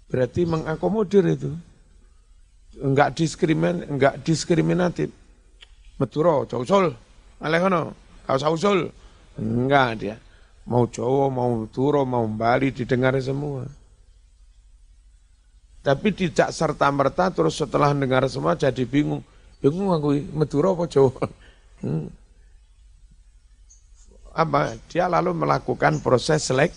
Berarti 0.05 0.45
mengakomodir 0.45 1.25
itu. 1.25 1.49
Enggak 2.77 3.17
diskrimin, 3.17 3.85
enggak 3.89 4.21
diskriminatif. 4.21 5.09
Meturo, 5.97 6.45
jausul, 6.45 6.93
alekono, 7.41 7.95
kau 8.27 8.37
sausul. 8.37 8.91
Enggak 9.39 9.89
dia. 9.97 10.15
Mau 10.65 10.89
Jawa, 10.89 11.29
mau 11.29 11.69
Turo, 11.69 12.01
mau 12.03 12.25
Bali 12.25 12.73
didengar 12.73 13.13
semua. 13.21 13.69
Tapi 15.85 16.09
tidak 16.09 16.49
serta-merta 16.49 17.29
terus 17.29 17.61
setelah 17.61 17.93
dengar 17.93 18.25
semua 18.25 18.57
jadi 18.57 18.81
bingung. 18.85 19.21
Bingung 19.61 19.93
aku, 19.93 20.17
Madura 20.33 20.73
apa 20.73 20.85
Jawa? 20.89 21.13
Hmm 21.85 22.07
apa 24.35 24.75
dia 24.91 25.07
lalu 25.07 25.31
melakukan 25.31 26.03
proses 26.03 26.43
selek, 26.43 26.75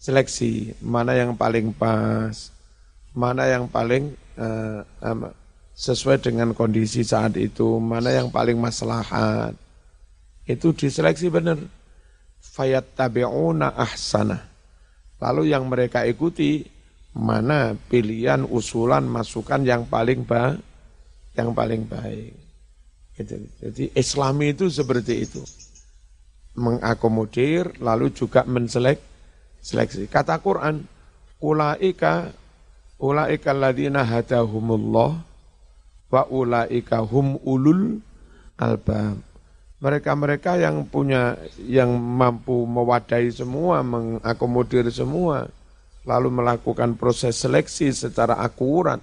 seleksi 0.00 0.72
mana 0.80 1.12
yang 1.12 1.36
paling 1.36 1.76
pas, 1.76 2.48
mana 3.12 3.44
yang 3.44 3.68
paling 3.68 4.16
uh, 4.40 4.80
um, 5.04 5.28
sesuai 5.76 6.24
dengan 6.24 6.56
kondisi 6.56 7.04
saat 7.04 7.36
itu, 7.36 7.76
mana 7.76 8.08
yang 8.08 8.32
paling 8.32 8.56
maslahat. 8.56 9.52
Itu 10.48 10.72
diseleksi 10.72 11.28
benar. 11.28 11.60
Fayat 12.58 12.98
tabi'una 12.98 13.78
ahsana. 13.78 14.42
Lalu 15.22 15.54
yang 15.54 15.70
mereka 15.70 16.02
ikuti 16.02 16.66
mana 17.14 17.78
pilihan, 17.78 18.42
usulan, 18.42 19.06
masukan 19.06 19.62
yang 19.62 19.86
paling 19.86 20.26
baik, 20.26 20.58
yang 21.38 21.54
paling 21.54 21.86
baik. 21.86 22.34
Gitu. 23.14 23.34
Jadi 23.62 23.84
Islami 23.94 24.54
itu 24.54 24.66
seperti 24.66 25.14
itu 25.22 25.42
mengakomodir 26.58 27.78
lalu 27.78 28.10
juga 28.10 28.42
menselek 28.42 28.98
seleksi. 29.62 30.10
Kata 30.10 30.42
Quran, 30.42 30.82
ulaika 31.38 32.34
ulaika 32.98 33.54
alladziina 33.54 34.02
hadahumullah 34.02 35.22
wa 36.10 36.22
ulaika 36.28 36.98
hum 37.06 37.38
ulul 37.46 38.02
albab. 38.58 39.27
Mereka-mereka 39.78 40.58
yang 40.58 40.82
punya 40.90 41.38
yang 41.62 41.94
mampu 41.94 42.66
mewadahi 42.66 43.30
semua, 43.30 43.86
mengakomodir 43.86 44.90
semua, 44.90 45.46
lalu 46.02 46.34
melakukan 46.34 46.98
proses 46.98 47.38
seleksi 47.38 47.94
secara 47.94 48.42
akurat, 48.42 48.98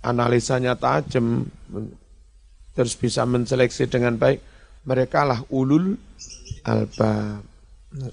analisanya 0.00 0.80
tajam, 0.80 1.44
terus 2.72 2.96
bisa 2.96 3.28
menseleksi 3.28 3.84
dengan 3.84 4.16
baik. 4.16 4.40
Mereka 4.88 5.20
lah 5.28 5.40
ulul 5.52 5.98
alba 6.64 7.42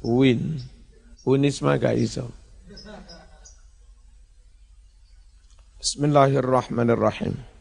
win 0.01 0.61
winisma 1.25 1.77
gak 1.79 1.97
iso 1.97 2.29
Bismillahirrahmanirrahim 5.83 7.52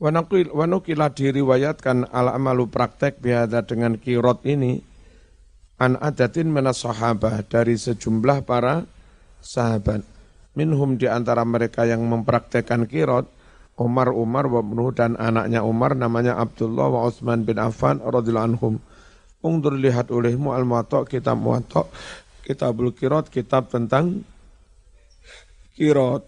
Wanukila 0.00 1.12
diriwayatkan 1.12 2.08
al-amalu 2.08 2.72
praktek 2.72 3.20
biada 3.20 3.60
dengan 3.60 4.00
kirot 4.00 4.40
ini 4.48 4.80
an 5.76 6.00
adatin 6.00 6.48
menas 6.48 6.80
sahabah 6.88 7.44
dari 7.44 7.76
sejumlah 7.76 8.48
para 8.48 8.88
sahabat. 9.44 10.00
Minhum 10.56 10.96
di 10.96 11.04
antara 11.04 11.44
mereka 11.44 11.84
yang 11.84 12.00
mempraktekkan 12.08 12.88
kirot 12.88 13.28
Umar 13.76 14.12
Umar 14.12 14.48
wa 14.48 14.64
dan 14.92 15.20
anaknya 15.20 15.64
Umar 15.64 15.92
namanya 15.92 16.36
Abdullah 16.36 16.88
wa 16.88 17.04
Utsman 17.04 17.44
bin 17.44 17.60
Affan 17.60 18.00
radhiyallahu 18.00 18.48
anhum. 18.56 18.74
Ungdur 19.44 19.76
lihat 19.76 20.08
olehmu 20.12 20.52
al 20.56 20.68
muwatta 20.68 21.04
kitab 21.08 21.40
muwatta 21.40 21.84
kitabul 22.44 22.92
kirat 22.96 23.28
kitab 23.28 23.68
tentang 23.68 24.24
kirat. 25.76 26.24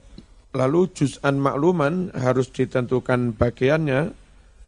Lalu 0.53 0.92
juz'an 0.92 1.40
makluman 1.40 2.12
harus 2.12 2.53
ditentukan 2.53 3.32
bagiannya 3.36 4.12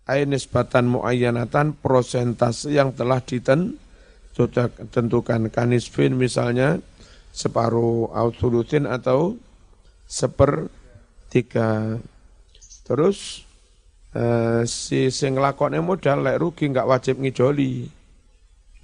ay 0.09 0.25
nisbatan 0.25 0.89
muayyanatan 0.89 1.77
prosentase 1.77 2.73
yang 2.73 2.97
telah 2.97 3.21
ditentukan 3.21 5.53
kanisfin 5.53 6.17
misalnya 6.17 6.81
separuh 7.37 8.09
ausulutin 8.17 8.89
atau 8.89 9.37
seper 10.09 10.73
tiga 11.29 12.01
Terus 12.85 13.41
eh, 14.13 14.63
si 14.69 15.09
sing 15.09 15.41
lakone 15.41 15.81
modal 15.81 16.21
lek 16.21 16.37
rugi 16.37 16.69
nggak 16.69 16.89
wajib 16.89 17.17
ngijoli. 17.17 17.89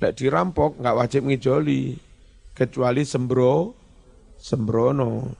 Lek 0.01 0.16
dirampok 0.16 0.80
nggak 0.80 0.96
wajib 0.96 1.28
ngijoli 1.28 2.01
kecuali 2.57 3.05
sembro 3.05 3.76
sembrono. 4.40 5.36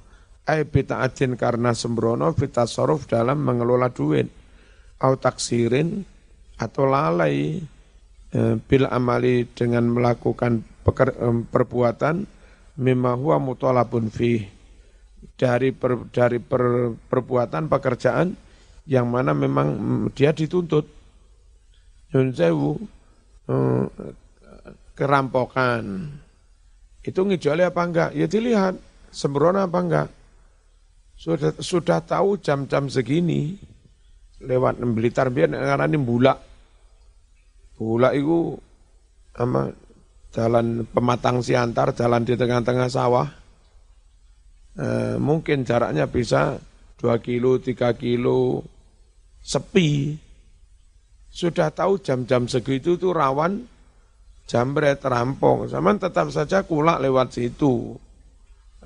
Ai 0.49 0.65
bita'atin 0.65 1.37
karena 1.37 1.77
sembrono 1.77 2.33
soruf 2.67 3.07
dalam 3.07 3.45
mengelola 3.45 3.93
duit. 3.93 4.29
Au 5.01 5.17
taksirin 5.17 6.05
atau 6.61 6.85
lalai 6.85 7.61
eh, 8.37 8.55
bil 8.61 8.85
amali 8.89 9.49
dengan 9.57 9.89
melakukan 9.89 10.61
peker, 10.85 11.17
perbuatan 11.49 12.29
mimma 12.81 13.17
huwa 13.17 13.37
mutalabun 13.41 14.13
fi 14.13 14.45
dari 15.37 15.73
per, 15.73 16.09
dari 16.13 16.41
per, 16.41 16.97
perbuatan 16.97 17.69
pekerjaan 17.69 18.37
yang 18.89 19.09
mana 19.09 19.37
memang 19.37 19.69
dia 20.13 20.33
dituntut. 20.33 20.85
Nyun 22.11 22.29
sewu, 22.35 22.75
eh, 23.49 23.85
kerampokan. 24.99 26.11
Itu 27.01 27.25
ngijoli 27.25 27.65
apa 27.65 27.81
enggak? 27.87 28.11
Ya 28.13 28.27
dilihat, 28.29 28.77
sembrono 29.09 29.65
apa 29.65 29.79
enggak. 29.81 30.09
Sudah, 31.21 31.53
sudah 31.61 32.01
tahu 32.01 32.41
jam-jam 32.41 32.89
segini, 32.89 33.53
lewat 34.41 34.81
Blitar 34.97 35.29
biar 35.29 35.53
karena 35.53 35.85
ini 35.85 36.01
bulak. 36.01 36.39
Bulak 37.77 38.17
itu 38.17 38.57
sama 39.37 39.69
jalan 40.33 40.89
pematang 40.89 41.45
siantar, 41.45 41.93
jalan 41.93 42.25
di 42.25 42.41
tengah-tengah 42.41 42.89
sawah, 42.89 43.29
eh, 44.81 45.21
mungkin 45.21 45.69
jaraknya 45.69 46.09
bisa 46.09 46.57
2 46.97 47.21
kilo, 47.21 47.61
3 47.61 47.93
kilo, 48.01 48.65
sepi. 49.45 50.17
Sudah 51.29 51.69
tahu 51.69 52.01
jam-jam 52.01 52.49
segitu 52.49 52.97
tuh 52.97 53.13
rawan 53.13 53.61
jambret 54.49 55.05
rampung. 55.05 55.69
Sama 55.69 55.95
tetap 56.01 56.33
saja 56.33 56.65
kulak 56.65 57.05
lewat 57.05 57.37
situ. 57.37 57.93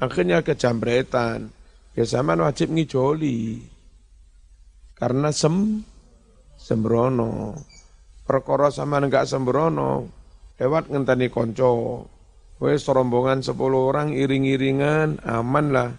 Akhirnya 0.03 0.43
ke 0.43 0.59
jambretan. 0.59 1.54
Ya 1.95 2.03
zaman 2.03 2.43
wajib 2.43 2.75
ngijoli. 2.75 3.63
Karena 4.99 5.31
sem 5.31 5.83
sembrono. 6.59 7.55
Perkara 8.25 8.73
sama 8.75 8.99
enggak 8.99 9.31
sembrono 9.31 10.11
lewat 10.59 10.91
ngenteni 10.91 11.31
konco. 11.31 12.07
Wes 12.63 12.87
rombongan 12.87 13.43
10 13.43 13.59
orang 13.59 14.15
iring-iringan 14.15 15.21
aman 15.27 15.67
lah. 15.75 15.91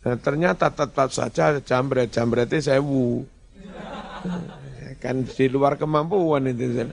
Nah, 0.00 0.16
ternyata 0.16 0.72
tetap 0.72 1.12
saja 1.12 1.60
jambret 1.60 2.08
jambretnya 2.08 2.62
sewu. 2.62 3.26
Kan 5.02 5.28
di 5.28 5.46
luar 5.50 5.76
kemampuan 5.76 6.48
itu. 6.48 6.88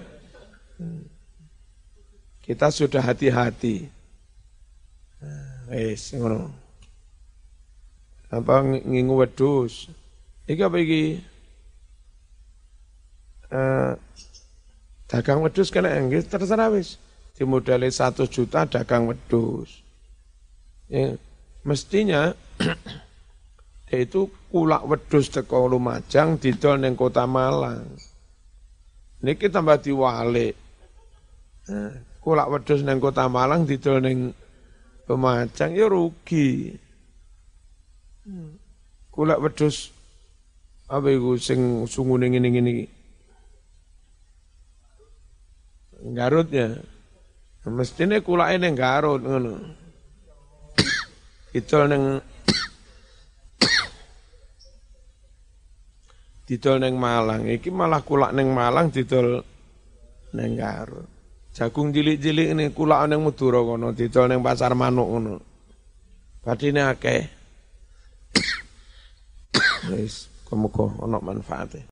Kita 2.43 2.67
sudah 2.67 2.99
hati-hati. 2.99 3.87
Wes 5.71 6.11
ngono. 6.11 6.66
Apa 8.27 8.63
ngingu 8.63 9.15
wedus. 9.23 9.91
Iki 10.47 10.61
apa 10.63 10.77
iki? 10.79 11.03
Uh, 13.47 13.95
dagang 15.07 15.39
wedus 15.39 15.71
kena 15.71 15.95
enggak 15.95 16.27
terserah 16.27 16.71
wis. 16.71 16.99
Dimodali 17.37 17.87
satu 17.93 18.25
juta 18.25 18.65
dagang 18.65 19.07
wedus 19.07 19.87
ya, 20.91 21.15
mestinya 21.67 22.31
itu 23.91 24.31
kulak 24.51 24.83
wedus 24.87 25.31
teko 25.31 25.67
Lumajang 25.67 26.39
didol 26.39 26.79
neng 26.79 26.95
kota 26.95 27.23
Malang. 27.27 27.87
Niki 29.23 29.49
tambah 29.49 29.81
diwalik. 29.81 30.55
Nah, 31.67 31.91
kulak 32.23 32.47
wedus 32.51 32.83
neng 32.83 32.99
kota 32.99 33.27
Malang 33.27 33.67
didol 33.67 34.03
neng 34.03 34.31
Lumajang 35.07 35.71
ya 35.71 35.87
rugi 35.87 36.75
kulak 39.11 39.39
wedus 39.39 39.95
apa 40.87 41.07
itu 41.11 41.35
sing 41.39 41.83
sungu 41.87 42.15
ning 42.15 42.37
ini 42.37 42.49
ini 42.53 42.73
Garutnya. 46.13 46.77
Mestine 47.67 48.23
kulake 48.23 48.55
ning 48.61 48.77
Garut 48.77 49.19
ngono. 49.25 49.59
Didol 51.51 51.83
ning 51.89 52.03
didol 56.47 56.77
ning 56.79 56.95
Malang. 56.95 57.43
Iki 57.49 57.73
malah 57.73 57.99
kulak 58.05 58.31
ning 58.31 58.53
Malang 58.53 58.93
didol 58.93 59.43
ning 60.37 60.55
Garut. 60.55 61.07
Jagung 61.51 61.89
cilik-cilik 61.89 62.53
ini 62.53 62.69
kulak 62.71 63.09
ning 63.09 63.25
Madura 63.25 63.59
kono 63.65 63.91
didol 63.91 64.31
ning 64.31 64.39
pasar 64.39 64.71
manuk 64.77 65.07
ngono. 65.09 65.35
Badine 66.45 66.87
akeh. 66.87 67.36
Wis, 69.89 70.27
muga 70.51 70.83
ana 71.03 71.19
manfaate. 71.19 71.83